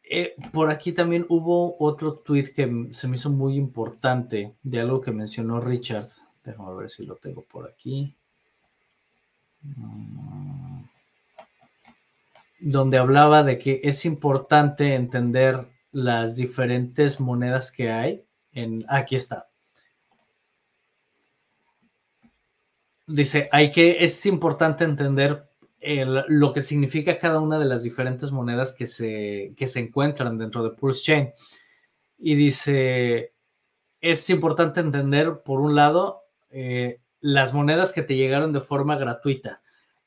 Eh, 0.03 0.35
por 0.53 0.71
aquí 0.71 0.93
también 0.93 1.25
hubo 1.29 1.77
otro 1.79 2.15
tweet 2.15 2.53
que 2.55 2.89
se 2.93 3.07
me 3.07 3.17
hizo 3.17 3.31
muy 3.31 3.55
importante 3.55 4.57
de 4.63 4.81
algo 4.81 5.01
que 5.01 5.13
mencionó 5.13 5.61
Richard. 5.61 6.09
Déjame 6.43 6.75
ver 6.75 6.91
si 6.91 7.05
lo 7.05 7.17
tengo 7.17 7.43
por 7.43 7.69
aquí. 7.69 8.17
Donde 12.61 12.99
hablaba 12.99 13.43
de 13.43 13.59
que 13.59 13.81
es 13.85 14.05
importante 14.05 14.95
entender 14.95 15.67
las 15.93 16.37
diferentes 16.37 17.21
monedas 17.21 17.73
que 17.73 17.91
hay. 17.91 18.25
En, 18.53 18.85
aquí 18.89 19.17
está. 19.17 19.49
Dice, 23.07 23.49
hay 23.51 23.73
que, 23.73 24.05
es 24.05 24.25
importante 24.27 24.85
entender 24.85 25.49
lo 26.29 26.53
que 26.53 26.61
significa 26.61 27.19
cada 27.19 27.41
una 27.41 27.59
de 27.59 27.65
las 27.65 27.83
diferentes 27.83 28.33
monedas 28.33 28.75
que 28.77 28.87
se, 28.87 29.55
que 29.57 29.67
se 29.67 29.81
encuentran 29.81 30.39
dentro 30.39 30.63
de 30.63 30.71
Pulse 30.71 31.05
Chain. 31.05 31.31
Y 32.19 32.35
dice, 32.35 33.33
es 34.01 34.29
importante 34.31 34.81
entender, 34.81 35.43
por 35.43 35.61
un 35.61 35.75
lado, 35.75 36.23
eh, 36.51 37.01
las 37.21 37.55
monedas 37.55 37.93
que 37.93 38.03
te 38.03 38.17
llegaron 38.17 38.53
de 38.53 38.61
forma 38.61 38.97
gratuita, 38.97 39.63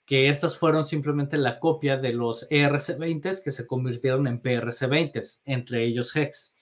que 0.06 0.28
estas 0.30 0.58
fueron 0.58 0.86
simplemente 0.86 1.38
la 1.38 1.60
copia 1.60 1.98
de 1.98 2.14
los 2.14 2.50
ERC20 2.50 3.44
que 3.44 3.52
se 3.52 3.66
convirtieron 3.66 4.28
en 4.28 4.42
PRC20, 4.42 5.42
entre 5.46 5.86
ellos 5.86 6.16
HEX. 6.16 6.56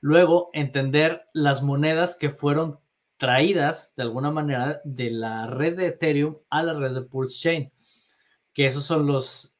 Luego, 0.00 0.50
entender 0.52 1.26
las 1.34 1.62
monedas 1.62 2.16
que 2.16 2.30
fueron 2.30 2.78
traídas 3.16 3.94
de 3.96 4.04
alguna 4.04 4.30
manera 4.30 4.80
de 4.84 5.10
la 5.10 5.46
red 5.46 5.76
de 5.76 5.88
Ethereum 5.88 6.38
a 6.50 6.62
la 6.62 6.74
red 6.74 6.94
de 6.94 7.02
Pulse 7.02 7.40
Chain, 7.40 7.72
que 8.54 8.66
esos 8.66 8.84
son 8.84 9.06
los 9.06 9.56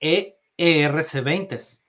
ERC20. 0.00 1.80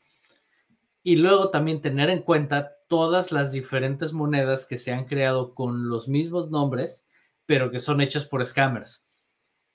Y 1.04 1.18
luego 1.18 1.52
también 1.52 1.82
tener 1.82 2.10
en 2.10 2.24
cuenta 2.24 2.78
todas 2.88 3.32
las 3.32 3.52
diferentes 3.52 4.14
monedas 4.14 4.66
que 4.66 4.78
se 4.78 4.94
han 4.94 5.06
creado 5.06 5.54
con 5.54 5.90
los 5.90 6.08
mismos 6.08 6.50
nombres, 6.50 7.08
pero 7.46 7.70
que 7.70 7.80
son 7.80 8.02
hechas 8.02 8.26
por 8.26 8.44
scammers. 8.46 9.05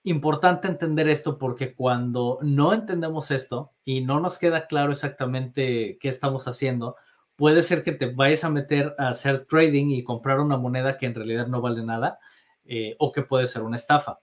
Importante 0.03 0.67
entender 0.67 1.09
esto 1.09 1.37
porque 1.37 1.75
cuando 1.75 2.39
no 2.43 2.73
entendemos 2.73 3.31
esto 3.31 3.73
y 3.85 4.01
no 4.01 4.19
nos 4.19 4.39
queda 4.39 4.67
claro 4.67 4.93
exactamente 4.93 5.99
qué 6.01 6.09
estamos 6.09 6.49
haciendo, 6.49 6.97
puede 7.37 7.63
ser 7.63 7.83
que 7.83 7.93
te 7.93 8.07
vayas 8.07 8.45
a 8.45 8.51
meter 8.51 8.95
a 8.99 9.09
hacer 9.09 9.47
trading 9.47 9.89
y 9.91 10.03
comprar 10.03 10.41
una 10.41 10.57
moneda 10.57 10.97
que 10.97 11.07
en 11.07 11.15
realidad 11.15 11.47
no 11.49 11.61
vale 11.61 11.83
nada 11.83 12.19
eh, 12.65 12.97
o 12.99 13.13
que 13.13 13.23
puede 13.23 13.47
ser 13.47 13.63
una 13.63 13.77
estafa. 13.77 14.21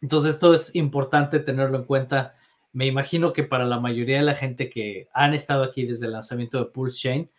Entonces 0.00 0.34
esto 0.34 0.54
es 0.54 0.74
importante 0.74 1.40
tenerlo 1.40 1.76
en 1.76 1.84
cuenta. 1.84 2.34
Me 2.72 2.86
imagino 2.86 3.32
que 3.32 3.44
para 3.44 3.66
la 3.66 3.78
mayoría 3.78 4.18
de 4.18 4.24
la 4.24 4.34
gente 4.34 4.70
que 4.70 5.08
han 5.12 5.34
estado 5.34 5.64
aquí 5.64 5.84
desde 5.84 6.06
el 6.06 6.12
lanzamiento 6.12 6.58
de 6.58 6.70
Pulse 6.70 7.00
Chain, 7.00 7.30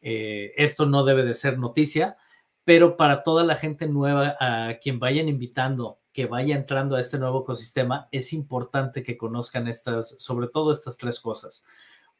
eh, 0.00 0.52
esto 0.56 0.86
no 0.86 1.04
debe 1.04 1.24
de 1.24 1.34
ser 1.34 1.58
noticia, 1.58 2.16
pero 2.64 2.96
para 2.96 3.22
toda 3.22 3.44
la 3.44 3.56
gente 3.56 3.86
nueva 3.86 4.36
a 4.40 4.78
quien 4.80 4.98
vayan 4.98 5.28
invitando, 5.28 5.99
que 6.12 6.26
vaya 6.26 6.56
entrando 6.56 6.96
a 6.96 7.00
este 7.00 7.18
nuevo 7.18 7.42
ecosistema, 7.42 8.08
es 8.12 8.32
importante 8.32 9.02
que 9.02 9.16
conozcan 9.16 9.68
estas, 9.68 10.16
sobre 10.18 10.48
todo 10.48 10.72
estas 10.72 10.96
tres 10.96 11.20
cosas, 11.20 11.64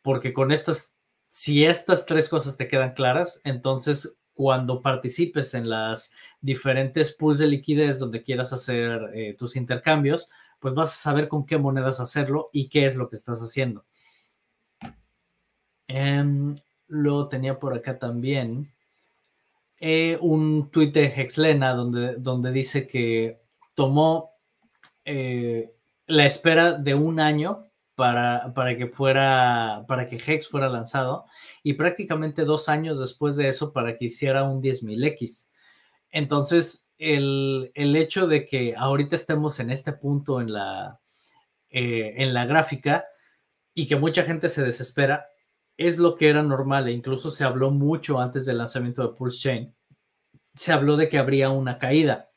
porque 0.02 0.32
con 0.32 0.52
estas, 0.52 0.94
si 1.28 1.64
estas 1.64 2.06
tres 2.06 2.28
cosas 2.28 2.56
te 2.56 2.68
quedan 2.68 2.94
claras, 2.94 3.40
entonces 3.44 4.16
cuando 4.34 4.80
participes 4.80 5.54
en 5.54 5.68
las 5.68 6.12
diferentes 6.40 7.12
pools 7.12 7.40
de 7.40 7.48
liquidez 7.48 7.98
donde 7.98 8.22
quieras 8.22 8.52
hacer 8.52 9.10
eh, 9.12 9.34
tus 9.38 9.56
intercambios, 9.56 10.30
pues 10.60 10.74
vas 10.74 10.88
a 10.88 11.02
saber 11.02 11.28
con 11.28 11.44
qué 11.44 11.58
monedas 11.58 12.00
hacerlo 12.00 12.48
y 12.52 12.68
qué 12.68 12.86
es 12.86 12.96
lo 12.96 13.08
que 13.08 13.16
estás 13.16 13.40
haciendo. 13.40 13.84
Luego 16.90 17.28
tenía 17.28 17.58
por 17.58 17.72
acá 17.72 17.98
también 17.98 18.72
eh, 19.78 20.18
un 20.20 20.70
tuit 20.70 20.92
de 20.92 21.06
Hexlena 21.06 21.72
donde, 21.72 22.16
donde 22.16 22.50
dice 22.50 22.88
que 22.88 23.39
tomó 23.80 24.34
eh, 25.06 25.72
la 26.06 26.26
espera 26.26 26.72
de 26.72 26.94
un 26.94 27.18
año 27.18 27.70
para, 27.94 28.52
para, 28.52 28.76
que 28.76 28.88
fuera, 28.88 29.86
para 29.88 30.06
que 30.06 30.16
Hex 30.16 30.48
fuera 30.48 30.68
lanzado 30.68 31.24
y 31.62 31.72
prácticamente 31.72 32.44
dos 32.44 32.68
años 32.68 33.00
después 33.00 33.36
de 33.36 33.48
eso 33.48 33.72
para 33.72 33.96
que 33.96 34.04
hiciera 34.04 34.44
un 34.44 34.60
10.000X. 34.60 35.48
Entonces, 36.10 36.90
el, 36.98 37.72
hecho 37.74 38.26
de 38.26 38.44
que 38.44 38.74
ahorita 38.76 39.16
estemos 39.16 39.58
en 39.60 39.70
este 39.70 39.94
punto 39.94 40.42
en 40.42 40.52
la, 40.52 41.00
eh, 41.70 42.16
en 42.18 42.34
la 42.34 42.44
gráfica 42.44 43.06
y 43.72 43.86
que 43.86 43.96
mucha 43.96 44.24
gente 44.24 44.50
se 44.50 44.62
desespera, 44.62 45.26
es 45.78 45.96
lo 45.96 46.16
que 46.16 46.28
era 46.28 46.42
normal 46.42 46.86
e 46.86 46.92
incluso 46.92 47.30
se 47.30 47.44
habló 47.44 47.70
mucho 47.70 48.20
antes 48.20 48.44
del 48.44 48.58
lanzamiento 48.58 49.00
de 49.00 49.16
Pulse 49.16 49.38
Chain. 49.38 49.74
Se 50.54 50.70
habló 50.70 50.98
de 50.98 51.08
que 51.08 51.16
habría 51.16 51.48
una 51.48 51.78
caída. 51.78 52.29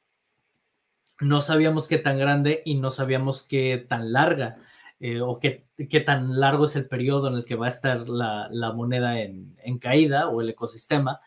No 1.23 1.41
sabíamos 1.41 1.87
qué 1.87 1.97
tan 1.97 2.17
grande 2.17 2.61
y 2.65 2.75
no 2.75 2.89
sabíamos 2.89 3.43
qué 3.47 3.85
tan 3.87 4.11
larga. 4.13 4.57
eh, 4.99 5.21
o 5.21 5.39
qué, 5.39 5.65
qué, 5.89 5.99
tan 6.01 6.39
largo 6.39 6.65
es 6.65 6.75
el 6.75 6.87
periodo 6.87 7.27
en 7.27 7.35
el 7.35 7.45
que 7.45 7.55
va 7.55 7.65
a 7.65 7.69
estar 7.69 8.07
la, 8.09 8.47
la 8.51 8.71
moneda 8.73 9.19
en, 9.21 9.55
en, 9.63 9.77
caída 9.79 10.29
o 10.29 10.39
el 10.41 10.49
ecosistema, 10.49 11.19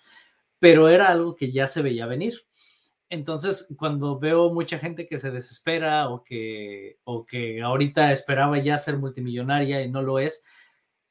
pero 0.59 0.89
era 0.89 1.09
algo 1.09 1.37
que 1.37 1.53
ya 1.53 1.69
se 1.69 1.83
veía 1.83 2.07
venir. 2.07 2.47
Entonces, 3.09 3.69
cuando 3.79 4.19
veo 4.19 4.51
mucha 4.53 4.79
gente 4.79 5.07
que 5.07 5.19
se 5.19 5.31
desespera 5.31 6.09
o 6.09 6.25
que, 6.25 6.99
o 7.05 7.25
que 7.27 7.63
ahorita 7.63 8.13
esperaba 8.13 8.59
ya 8.59 8.79
ser 8.79 8.99
multimillonaria 8.99 9.83
y 9.83 9.91
no 9.91 10.03
lo 10.03 10.19
es, 10.19 10.43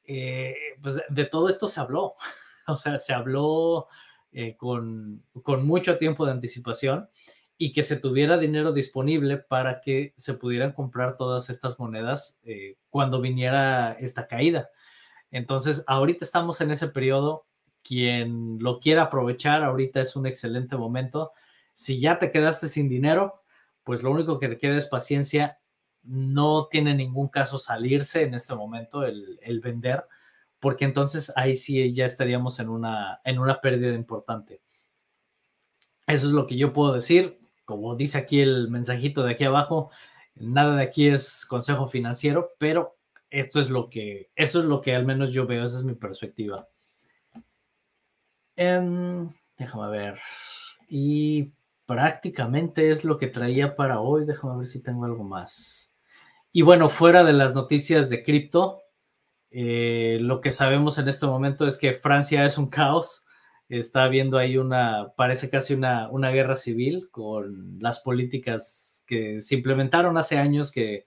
eh, 0.04 0.54
pues 0.82 1.02
de 1.08 1.24
todo 1.24 1.48
esto 1.48 1.68
se 1.68 1.80
habló. 1.80 2.14
o 2.66 2.76
sea, 2.76 2.98
se 2.98 3.14
habló 3.14 3.88
eh, 4.32 4.56
con, 4.56 5.24
con 5.42 5.66
mucho 5.66 5.98
tiempo 5.98 6.26
de 6.26 6.32
anticipación 6.32 7.08
y 7.58 7.72
que 7.72 7.82
se 7.82 7.96
tuviera 7.96 8.38
dinero 8.38 8.72
disponible 8.72 9.38
para 9.38 9.80
que 9.80 10.12
se 10.16 10.34
pudieran 10.34 10.72
comprar 10.72 11.16
todas 11.16 11.48
estas 11.48 11.78
monedas 11.78 12.38
eh, 12.42 12.76
cuando 12.90 13.20
viniera 13.20 13.92
esta 13.92 14.26
caída. 14.26 14.68
Entonces, 15.30 15.84
ahorita 15.86 16.24
estamos 16.24 16.60
en 16.60 16.70
ese 16.70 16.88
periodo. 16.88 17.46
Quien 17.82 18.58
lo 18.60 18.80
quiera 18.80 19.02
aprovechar, 19.02 19.62
ahorita 19.62 20.00
es 20.00 20.16
un 20.16 20.26
excelente 20.26 20.76
momento. 20.76 21.32
Si 21.72 22.00
ya 22.00 22.18
te 22.18 22.30
quedaste 22.30 22.68
sin 22.68 22.88
dinero, 22.88 23.34
pues 23.84 24.02
lo 24.02 24.10
único 24.10 24.38
que 24.38 24.48
te 24.48 24.58
queda 24.58 24.76
es 24.76 24.86
paciencia. 24.86 25.58
No 26.02 26.68
tiene 26.70 26.94
ningún 26.94 27.28
caso 27.28 27.58
salirse 27.58 28.22
en 28.22 28.34
este 28.34 28.54
momento, 28.54 29.04
el, 29.04 29.38
el 29.42 29.60
vender, 29.60 30.04
porque 30.60 30.84
entonces 30.84 31.32
ahí 31.36 31.54
sí 31.54 31.92
ya 31.92 32.04
estaríamos 32.04 32.60
en 32.60 32.68
una, 32.68 33.20
en 33.24 33.38
una 33.38 33.60
pérdida 33.60 33.94
importante. 33.94 34.60
Eso 36.06 36.26
es 36.26 36.32
lo 36.32 36.46
que 36.46 36.56
yo 36.56 36.72
puedo 36.72 36.92
decir 36.92 37.45
como 37.66 37.96
dice 37.96 38.16
aquí 38.16 38.40
el 38.40 38.70
mensajito 38.70 39.22
de 39.22 39.32
aquí 39.32 39.44
abajo, 39.44 39.90
nada 40.36 40.76
de 40.76 40.84
aquí 40.84 41.08
es 41.08 41.44
consejo 41.44 41.86
financiero, 41.88 42.52
pero 42.58 42.96
esto 43.28 43.60
es 43.60 43.68
lo 43.68 43.90
que, 43.90 44.30
eso 44.34 44.60
es 44.60 44.64
lo 44.64 44.80
que 44.80 44.94
al 44.94 45.04
menos 45.04 45.32
yo 45.32 45.46
veo, 45.46 45.64
esa 45.64 45.76
es 45.76 45.84
mi 45.84 45.94
perspectiva. 45.94 46.68
Um, 48.56 49.34
déjame 49.58 49.90
ver. 49.90 50.18
Y 50.88 51.52
prácticamente 51.84 52.90
es 52.90 53.04
lo 53.04 53.18
que 53.18 53.26
traía 53.26 53.76
para 53.76 54.00
hoy. 54.00 54.24
Déjame 54.24 54.58
ver 54.58 54.66
si 54.66 54.82
tengo 54.82 55.04
algo 55.04 55.24
más. 55.24 55.92
Y 56.52 56.62
bueno, 56.62 56.88
fuera 56.88 57.24
de 57.24 57.34
las 57.34 57.54
noticias 57.54 58.08
de 58.08 58.22
cripto, 58.22 58.80
eh, 59.50 60.18
lo 60.20 60.40
que 60.40 60.52
sabemos 60.52 60.98
en 60.98 61.08
este 61.08 61.26
momento 61.26 61.66
es 61.66 61.76
que 61.76 61.92
Francia 61.92 62.44
es 62.46 62.56
un 62.56 62.68
caos 62.70 63.25
está 63.68 64.04
habiendo 64.04 64.38
ahí 64.38 64.56
una, 64.56 65.12
parece 65.16 65.50
casi 65.50 65.74
una, 65.74 66.08
una 66.10 66.30
guerra 66.30 66.56
civil 66.56 67.08
con 67.10 67.78
las 67.80 68.00
políticas 68.00 69.04
que 69.06 69.40
se 69.40 69.54
implementaron 69.56 70.16
hace 70.18 70.38
años 70.38 70.70
que, 70.72 71.06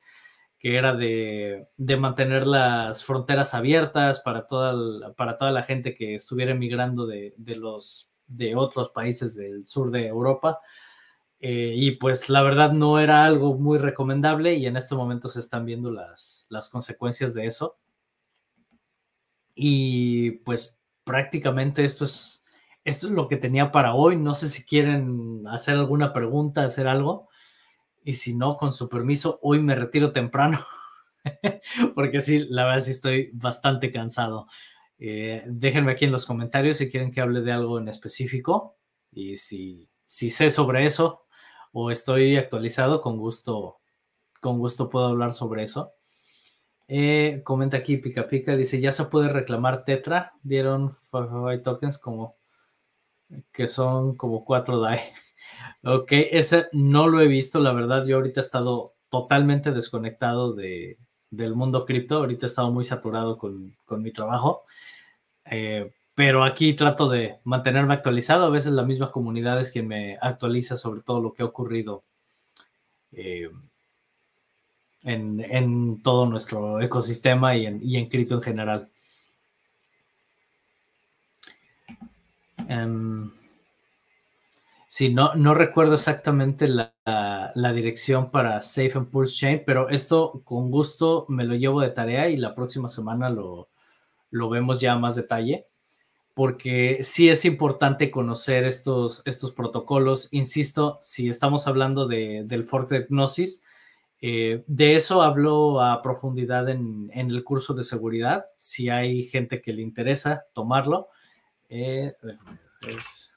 que 0.58 0.76
era 0.76 0.96
de, 0.96 1.68
de, 1.78 1.98
mantener 1.98 2.46
las 2.46 3.04
fronteras 3.04 3.54
abiertas 3.54 4.22
para 4.22 4.46
toda, 4.46 5.14
para 5.14 5.38
toda 5.38 5.52
la 5.52 5.64
gente 5.64 5.96
que 5.96 6.16
estuviera 6.16 6.52
emigrando 6.52 7.08
de, 7.08 7.34
de, 7.38 7.56
los, 7.56 8.12
de 8.28 8.56
otros 8.56 8.90
países 8.90 9.36
del 9.36 9.66
sur 9.68 9.92
de 9.92 10.08
Europa. 10.08 10.60
Eh, 11.42 11.74
y 11.76 11.92
pues 11.92 12.28
la 12.30 12.42
verdad 12.42 12.74
no 12.74 13.00
era 13.00 13.24
algo 13.24 13.58
muy 13.58 13.78
recomendable 13.78 14.56
y 14.56 14.66
en 14.66 14.76
este 14.76 14.96
momento 14.96 15.30
se 15.30 15.40
están 15.40 15.66
viendo 15.66 15.92
las, 15.92 16.46
las 16.50 16.68
consecuencias 16.68 17.34
de 17.34 17.46
eso. 17.46 17.78
Y 19.56 20.32
pues 20.44 20.78
prácticamente 21.06 21.84
esto 21.84 22.06
es 22.06 22.39
esto 22.90 23.08
es 23.08 23.14
lo 23.14 23.28
que 23.28 23.38
tenía 23.38 23.72
para 23.72 23.94
hoy. 23.94 24.18
No 24.18 24.34
sé 24.34 24.50
si 24.50 24.66
quieren 24.66 25.44
hacer 25.48 25.76
alguna 25.76 26.12
pregunta, 26.14 26.64
hacer 26.64 26.88
algo. 26.88 27.30
Y 28.04 28.14
si 28.14 28.36
no, 28.36 28.58
con 28.58 28.74
su 28.74 28.90
permiso, 28.90 29.40
hoy 29.42 29.62
me 29.62 29.76
retiro 29.76 30.12
temprano. 30.12 30.60
Porque 31.96 32.22
sí, 32.22 32.48
la 32.50 32.66
verdad 32.66 32.82
sí 32.82 32.92
estoy 32.92 33.30
bastante 33.34 33.92
cansado. 33.92 34.48
Eh, 34.98 35.44
déjenme 35.48 35.92
aquí 35.92 36.06
en 36.06 36.12
los 36.12 36.26
comentarios 36.26 36.78
si 36.78 36.90
quieren 36.90 37.12
que 37.12 37.22
hable 37.22 37.42
de 37.42 37.52
algo 37.52 37.80
en 37.80 37.88
específico. 37.88 38.78
Y 39.12 39.36
si, 39.36 39.90
si 40.06 40.30
sé 40.30 40.52
sobre 40.52 40.86
eso 40.86 41.26
o 41.72 41.92
estoy 41.92 42.38
actualizado, 42.38 43.02
con 43.02 43.18
gusto, 43.18 43.80
con 44.42 44.58
gusto 44.60 44.90
puedo 44.90 45.08
hablar 45.08 45.34
sobre 45.34 45.64
eso. 45.64 45.94
Eh, 46.88 47.42
comenta 47.44 47.78
aquí 47.78 47.98
Pica 47.98 48.28
Pica, 48.28 48.56
dice, 48.56 48.80
ya 48.82 48.92
se 48.92 49.06
puede 49.06 49.30
reclamar 49.30 49.86
Tetra, 49.86 50.34
dieron 50.42 50.98
tokens 51.64 52.00
como 52.00 52.39
que 53.52 53.68
son 53.68 54.16
como 54.16 54.46
cuatro 54.46 54.80
DAI. 54.82 55.00
Ok, 55.84 56.12
ese 56.12 56.68
no 56.74 57.08
lo 57.08 57.22
he 57.22 57.28
visto, 57.28 57.60
la 57.60 57.74
verdad, 57.74 58.06
yo 58.06 58.18
ahorita 58.18 58.42
he 58.42 58.44
estado 58.44 58.94
totalmente 59.10 59.72
desconectado 59.72 60.54
de, 60.54 60.98
del 61.30 61.56
mundo 61.56 61.86
cripto, 61.86 62.18
ahorita 62.18 62.46
he 62.46 62.50
estado 62.50 62.72
muy 62.72 62.84
saturado 62.84 63.38
con, 63.38 63.76
con 63.86 64.02
mi 64.02 64.12
trabajo, 64.12 64.64
eh, 65.46 65.92
pero 66.16 66.44
aquí 66.44 66.74
trato 66.74 67.10
de 67.10 67.40
mantenerme 67.46 67.94
actualizado, 67.94 68.46
a 68.46 68.50
veces 68.50 68.74
la 68.74 68.84
misma 68.84 69.12
comunidad 69.12 69.60
es 69.60 69.72
quien 69.72 69.88
me 69.88 70.18
actualiza 70.22 70.76
sobre 70.78 71.02
todo 71.02 71.22
lo 71.22 71.34
que 71.34 71.44
ha 71.44 71.46
ocurrido 71.46 72.04
eh, 73.12 73.50
en, 75.04 75.40
en, 75.40 76.02
todo 76.02 76.26
nuestro 76.26 76.82
ecosistema 76.82 77.56
y 77.56 77.66
en, 77.66 77.80
y 77.82 77.98
en 77.98 78.10
cripto 78.10 78.36
en 78.36 78.42
general. 78.42 78.90
Um, 82.70 83.32
sí, 84.88 85.12
no, 85.12 85.34
no 85.34 85.56
recuerdo 85.56 85.96
exactamente 85.96 86.68
la, 86.68 86.94
dirección 87.74 88.30
para 88.30 88.62
Safe 88.62 88.92
and 88.96 89.10
Pulse 89.10 89.36
Chain, 89.36 89.64
pero 89.66 89.90
esto 89.90 90.42
con 90.44 90.70
gusto 90.70 91.26
me 91.30 91.46
lo 91.46 91.56
llevo 91.56 91.82
de 91.82 91.90
tarea 91.90 92.30
y 92.30 92.38
la 92.38 92.54
próxima 92.54 92.88
semana 92.90 93.30
lo, 93.30 93.70
lo 94.30 94.50
vemos 94.50 94.80
ya 94.80 94.96
más 94.96 95.16
detalle, 95.16 95.66
porque 96.36 97.00
sí 97.02 97.30
es 97.30 97.44
importante 97.46 98.12
conocer 98.12 98.66
estos, 98.66 99.24
estos 99.26 99.52
protocolos. 99.52 100.30
Insisto, 100.32 101.00
si 101.02 101.28
estamos 101.28 101.68
hablando 101.68 102.08
de, 102.08 102.44
del 102.46 102.66
fork 102.66 102.90
de 102.90 103.08
Gnosis, 103.10 103.64
eh, 104.22 104.64
de 104.68 104.96
eso 104.96 105.22
hablo 105.24 105.82
a 105.82 106.02
profundidad 106.02 106.70
en, 106.70 107.10
en, 107.14 107.32
el 107.32 107.44
curso 107.44 107.74
de 107.74 107.84
seguridad. 107.84 108.46
Si 108.58 108.90
hay 108.90 109.24
gente 109.24 109.62
que 109.62 109.74
le 109.74 109.82
interesa 109.82 110.46
tomarlo, 110.54 111.10
eh, 111.70 112.14
es, 112.88 113.30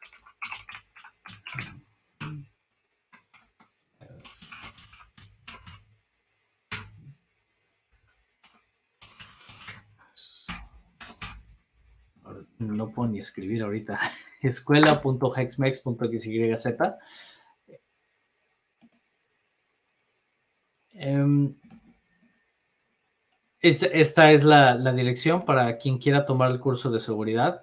no 12.59 12.91
puedo 12.91 13.09
ni 13.11 13.21
escribir 13.21 13.63
ahorita. 13.63 13.99
escuela.hexmex.xyz. 14.43 16.27
Eh, 20.95 21.51
esta 23.61 24.33
es 24.33 24.45
la, 24.45 24.75
la, 24.75 24.93
dirección 24.93 25.45
para 25.45 25.79
quien 25.79 25.99
quiera 25.99 26.27
tomar 26.27 26.51
el 26.51 26.61
curso 26.61 26.91
de 26.91 27.01
seguridad. 27.01 27.63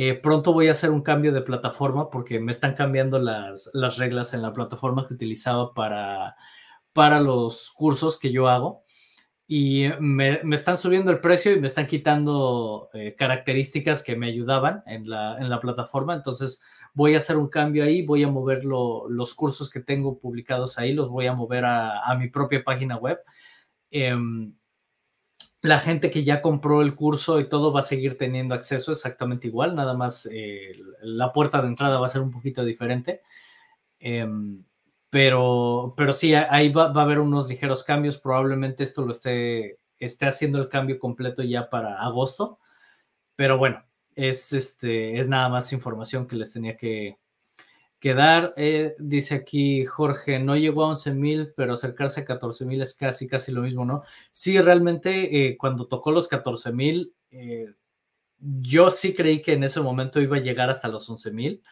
Eh, 0.00 0.14
pronto 0.14 0.52
voy 0.52 0.68
a 0.68 0.70
hacer 0.70 0.90
un 0.90 1.02
cambio 1.02 1.32
de 1.32 1.42
plataforma 1.42 2.08
porque 2.08 2.38
me 2.38 2.52
están 2.52 2.74
cambiando 2.74 3.18
las, 3.18 3.68
las 3.72 3.98
reglas 3.98 4.32
en 4.32 4.42
la 4.42 4.52
plataforma 4.52 5.08
que 5.08 5.14
utilizaba 5.14 5.74
para, 5.74 6.36
los 7.20 7.72
cursos 7.72 8.16
que 8.16 8.30
yo 8.30 8.46
hago. 8.46 8.84
Y 9.48 9.88
me, 9.98 10.40
están 10.52 10.78
subiendo 10.78 11.10
el 11.10 11.18
precio 11.18 11.50
y 11.50 11.58
me 11.58 11.66
están 11.66 11.88
quitando 11.88 12.90
eh, 12.94 13.16
características 13.18 14.04
que 14.04 14.14
me 14.14 14.28
ayudaban 14.28 14.84
en 14.86 15.08
la, 15.10 15.58
plataforma. 15.60 16.14
Entonces 16.14 16.62
voy 16.94 17.14
a 17.14 17.18
hacer 17.18 17.36
un 17.36 17.48
cambio 17.48 17.82
ahí, 17.82 18.02
voy 18.06 18.22
a 18.22 18.28
mover 18.28 18.64
lo, 18.64 19.08
los 19.08 19.34
cursos 19.34 19.68
que 19.68 19.80
tengo 19.80 20.20
publicados 20.20 20.78
ahí, 20.78 20.92
los 20.92 21.08
voy 21.08 21.26
a 21.26 21.34
mover 21.34 21.64
a, 21.64 22.14
mi 22.16 22.28
propia 22.30 22.62
página 22.62 22.98
web. 22.98 23.18
Eh, 23.90 24.14
la 25.62 25.80
gente 25.80 26.10
que 26.10 26.24
ya 26.24 26.40
compró 26.42 26.82
el 26.82 26.94
curso 26.94 27.40
y 27.40 27.48
todo 27.48 27.72
va 27.72 27.80
a 27.80 27.82
seguir 27.82 28.16
teniendo 28.16 28.54
acceso 28.54 28.92
exactamente 28.92 29.48
igual, 29.48 29.74
nada 29.74 29.94
más 29.94 30.28
eh, 30.32 30.76
la 31.02 31.32
puerta 31.32 31.60
de 31.60 31.68
entrada 31.68 31.98
va 31.98 32.06
a 32.06 32.10
ser 32.10 32.22
un 32.22 32.30
poquito 32.30 32.64
diferente. 32.64 33.22
Eh, 34.00 34.26
pero, 35.10 35.94
pero 35.96 36.12
sí, 36.12 36.34
ahí 36.34 36.70
va, 36.70 36.92
va, 36.92 37.02
a 37.02 37.04
haber 37.04 37.18
unos 37.18 37.48
ligeros 37.48 37.84
cambios. 37.84 38.18
Probablemente 38.18 38.82
esto 38.82 39.04
lo 39.06 39.12
esté, 39.12 39.78
esté 39.98 40.26
haciendo 40.26 40.58
el 40.58 40.68
cambio 40.68 40.98
completo 40.98 41.42
ya 41.42 41.70
para 41.70 42.00
agosto. 42.02 42.58
Pero 43.36 43.58
bueno, 43.58 43.84
es, 44.14 44.52
este, 44.52 45.18
es 45.18 45.28
nada 45.28 45.48
más 45.48 45.72
información 45.72 46.26
que 46.26 46.36
les 46.36 46.52
tenía 46.52 46.76
que, 46.76 47.18
Quedar, 48.00 48.54
eh, 48.56 48.94
dice 49.00 49.34
aquí 49.34 49.84
Jorge, 49.84 50.38
no 50.38 50.56
llegó 50.56 50.84
a 50.84 50.88
11 50.90 51.14
mil, 51.14 51.52
pero 51.56 51.72
acercarse 51.72 52.20
a 52.20 52.24
14 52.24 52.64
mil 52.64 52.80
es 52.80 52.94
casi, 52.94 53.26
casi 53.26 53.50
lo 53.50 53.62
mismo, 53.62 53.84
¿no? 53.84 54.02
Sí, 54.30 54.60
realmente 54.60 55.48
eh, 55.48 55.56
cuando 55.56 55.88
tocó 55.88 56.12
los 56.12 56.28
14 56.28 56.72
mil, 56.72 57.12
eh, 57.32 57.74
yo 58.38 58.92
sí 58.92 59.14
creí 59.14 59.42
que 59.42 59.54
en 59.54 59.64
ese 59.64 59.80
momento 59.80 60.20
iba 60.20 60.36
a 60.36 60.40
llegar 60.40 60.70
hasta 60.70 60.86
los 60.86 61.10
11 61.10 61.32
mil, 61.32 61.62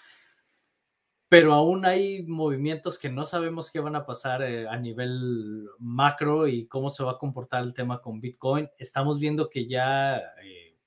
pero 1.28 1.54
aún 1.54 1.84
hay 1.86 2.24
movimientos 2.24 2.98
que 2.98 3.08
no 3.08 3.24
sabemos 3.24 3.70
qué 3.70 3.78
van 3.78 3.94
a 3.94 4.04
pasar 4.04 4.42
a 4.42 4.76
nivel 4.78 5.68
macro 5.78 6.48
y 6.48 6.66
cómo 6.66 6.90
se 6.90 7.04
va 7.04 7.12
a 7.12 7.18
comportar 7.18 7.62
el 7.62 7.74
tema 7.74 8.00
con 8.00 8.20
Bitcoin. 8.20 8.68
Estamos 8.78 9.20
viendo 9.20 9.48
que 9.48 9.68
ya, 9.68 10.22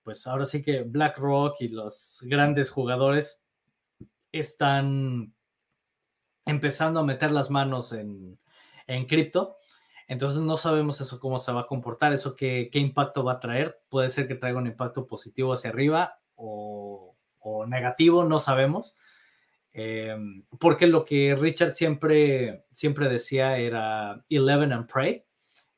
pues 0.03 0.27
ahora 0.27 0.45
sí 0.45 0.61
que 0.61 0.83
BlackRock 0.83 1.61
y 1.61 1.69
los 1.69 2.23
grandes 2.25 2.71
jugadores 2.71 3.43
están 4.31 5.33
empezando 6.45 6.99
a 6.99 7.05
meter 7.05 7.31
las 7.31 7.49
manos 7.49 7.93
en, 7.93 8.39
en 8.87 9.05
cripto. 9.05 9.57
Entonces 10.07 10.41
no 10.41 10.57
sabemos 10.57 10.99
eso 11.01 11.19
cómo 11.19 11.37
se 11.37 11.51
va 11.51 11.61
a 11.61 11.67
comportar, 11.67 12.13
eso 12.13 12.35
qué, 12.35 12.69
qué, 12.71 12.79
impacto 12.79 13.23
va 13.23 13.33
a 13.33 13.39
traer. 13.39 13.79
Puede 13.89 14.09
ser 14.09 14.27
que 14.27 14.35
traiga 14.35 14.57
un 14.57 14.67
impacto 14.67 15.05
positivo 15.05 15.53
hacia 15.53 15.69
arriba 15.69 16.19
o, 16.35 17.15
o 17.39 17.65
negativo, 17.67 18.23
no 18.23 18.39
sabemos. 18.39 18.95
Eh, 19.71 20.17
porque 20.59 20.87
lo 20.87 21.05
que 21.05 21.35
Richard 21.39 21.73
siempre, 21.73 22.65
siempre 22.71 23.07
decía 23.07 23.57
era 23.57 24.19
11 24.29 24.73
and 24.73 24.91
pray, 24.91 25.25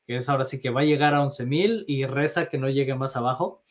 que 0.06 0.16
es 0.16 0.28
ahora 0.28 0.44
sí 0.44 0.60
que 0.60 0.70
va 0.70 0.80
a 0.80 0.84
llegar 0.84 1.14
a 1.14 1.22
11.000 1.22 1.84
y 1.86 2.06
reza 2.06 2.48
que 2.48 2.58
no 2.58 2.70
llegue 2.70 2.94
más 2.94 3.16
abajo. 3.16 3.62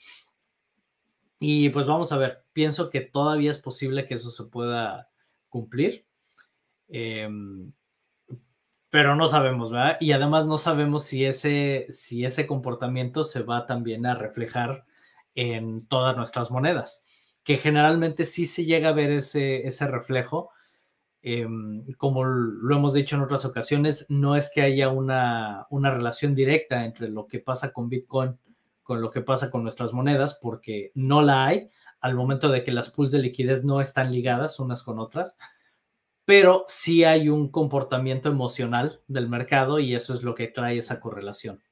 Y 1.43 1.69
pues 1.69 1.87
vamos 1.87 2.11
a 2.11 2.17
ver, 2.17 2.45
pienso 2.53 2.91
que 2.91 3.01
todavía 3.01 3.49
es 3.49 3.57
posible 3.59 4.05
que 4.05 4.13
eso 4.13 4.29
se 4.29 4.43
pueda 4.43 5.09
cumplir. 5.49 6.05
Eh, 6.87 7.27
pero 8.91 9.15
no 9.15 9.27
sabemos, 9.27 9.71
¿verdad? 9.71 9.97
Y 9.99 10.11
además 10.11 10.45
no 10.45 10.57
sabemos 10.59 11.03
si 11.03 11.25
ese, 11.25 11.87
si 11.89 12.25
ese 12.25 12.45
comportamiento 12.45 13.23
se 13.23 13.41
va 13.41 13.65
también 13.65 14.05
a 14.05 14.15
reflejar 14.15 14.85
en 15.33 15.87
todas 15.87 16.15
nuestras 16.15 16.51
monedas 16.51 17.05
que 17.43 17.57
generalmente 17.57 18.25
sí 18.25 18.45
se 18.45 18.65
llega 18.65 18.89
a 18.89 18.93
ver 18.93 19.11
ese, 19.11 19.67
ese 19.67 19.87
reflejo. 19.87 20.51
Em, 21.23 21.85
como 21.97 22.23
lo 22.23 22.75
hemos 22.75 22.93
dicho 22.93 23.15
en 23.15 23.21
otras 23.21 23.45
ocasiones, 23.45 24.05
no 24.09 24.35
es 24.35 24.51
que 24.53 24.61
haya 24.61 24.89
una, 24.89 25.67
una 25.69 25.91
relación 25.91 26.33
directa 26.35 26.85
entre 26.85 27.09
lo 27.09 27.27
que 27.27 27.39
pasa 27.39 27.71
con 27.71 27.89
Bitcoin 27.89 28.37
con 28.91 29.01
lo 29.01 29.09
que 29.09 29.21
pasa 29.21 29.49
con 29.49 29.63
nuestras 29.63 29.93
monedas, 29.93 30.37
porque 30.41 30.91
no 30.95 31.21
la 31.21 31.45
hay 31.45 31.69
al 32.01 32.13
momento 32.13 32.49
de 32.49 32.61
que 32.61 32.73
las 32.73 32.89
pools 32.89 33.13
de 33.13 33.19
liquidez 33.19 33.63
no 33.63 33.79
están 33.79 34.11
ligadas 34.11 34.59
unas 34.59 34.83
con 34.83 34.99
otras, 34.99 35.37
pero 36.25 36.65
sí 36.67 37.05
hay 37.05 37.29
un 37.29 37.49
comportamiento 37.49 38.27
emocional 38.27 38.99
del 39.07 39.29
mercado 39.29 39.79
y 39.79 39.95
eso 39.95 40.13
es 40.13 40.23
lo 40.23 40.35
que 40.35 40.49
trae 40.49 40.77
esa 40.79 40.99
correlación. 40.99 41.63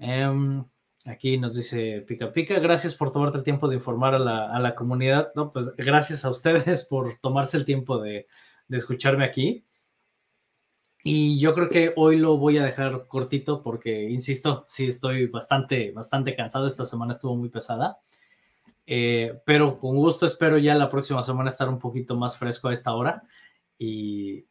Em, 0.00 0.64
Aquí 1.04 1.36
nos 1.36 1.56
dice 1.56 2.04
Pica 2.06 2.32
Pica, 2.32 2.60
gracias 2.60 2.94
por 2.94 3.10
tomarte 3.10 3.38
el 3.38 3.44
tiempo 3.44 3.66
de 3.68 3.74
informar 3.74 4.14
a 4.14 4.18
la, 4.20 4.74
comunidad. 4.76 5.32
No, 5.34 5.52
pues 5.52 5.74
gracias 5.76 6.24
a 6.24 6.30
ustedes 6.30 6.84
por 6.88 7.18
tomarse 7.18 7.56
el 7.56 7.64
tiempo 7.64 7.98
de, 7.98 8.28
escucharme 8.68 9.24
aquí. 9.24 9.64
Y 11.04 11.40
yo 11.40 11.54
creo 11.54 11.68
que 11.68 11.92
hoy 11.96 12.18
lo 12.18 12.36
voy 12.38 12.58
a 12.58 12.64
dejar 12.64 13.06
cortito 13.08 13.62
porque, 13.62 14.08
insisto, 14.08 14.64
sí 14.68 14.86
estoy 14.86 15.26
bastante, 15.26 15.90
bastante 15.90 16.36
cansado. 16.36 16.66
Esta 16.66 16.86
semana 16.86 17.12
estuvo 17.12 17.36
muy 17.36 17.48
pesada. 17.48 17.98
Eh, 18.86 19.40
pero 19.44 19.78
con 19.78 19.96
gusto 19.96 20.26
espero 20.26 20.58
ya 20.58 20.74
la 20.74 20.88
próxima 20.88 21.22
semana 21.22 21.50
estar 21.50 21.68
un 21.68 21.78
poquito 21.78 22.16
más 22.16 22.36
fresco 22.36 22.68
a 22.68 22.72
esta 22.72 22.94
hora. 22.94 23.24
Y, 23.78 24.46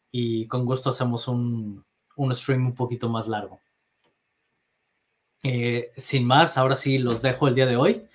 con 0.48 0.66
gusto 0.66 0.90
hacemos 0.90 1.28
un, 1.30 1.86
un 2.18 2.36
stream 2.36 2.66
un 2.68 2.76
poquito 2.76 3.08
más 3.08 3.28
largo. 3.28 3.60
Eh, 5.44 5.92
sin 5.96 6.26
más, 6.26 6.58
ahora 6.58 6.76
sí 6.76 6.98
los 6.98 7.22
dejo 7.22 7.48
el 7.48 7.56
día 7.56 7.66
de 7.66 7.78
hoy 7.78 8.08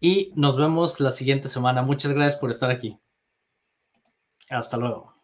y 0.00 0.32
nos 0.34 0.56
vemos 0.56 1.00
la 1.00 1.12
siguiente 1.12 1.48
semana. 1.48 1.82
Muchas 1.82 2.12
gracias 2.12 2.40
por 2.40 2.50
estar 2.50 2.70
aquí. 2.70 2.98
Hasta 4.50 4.76
luego. 4.76 5.14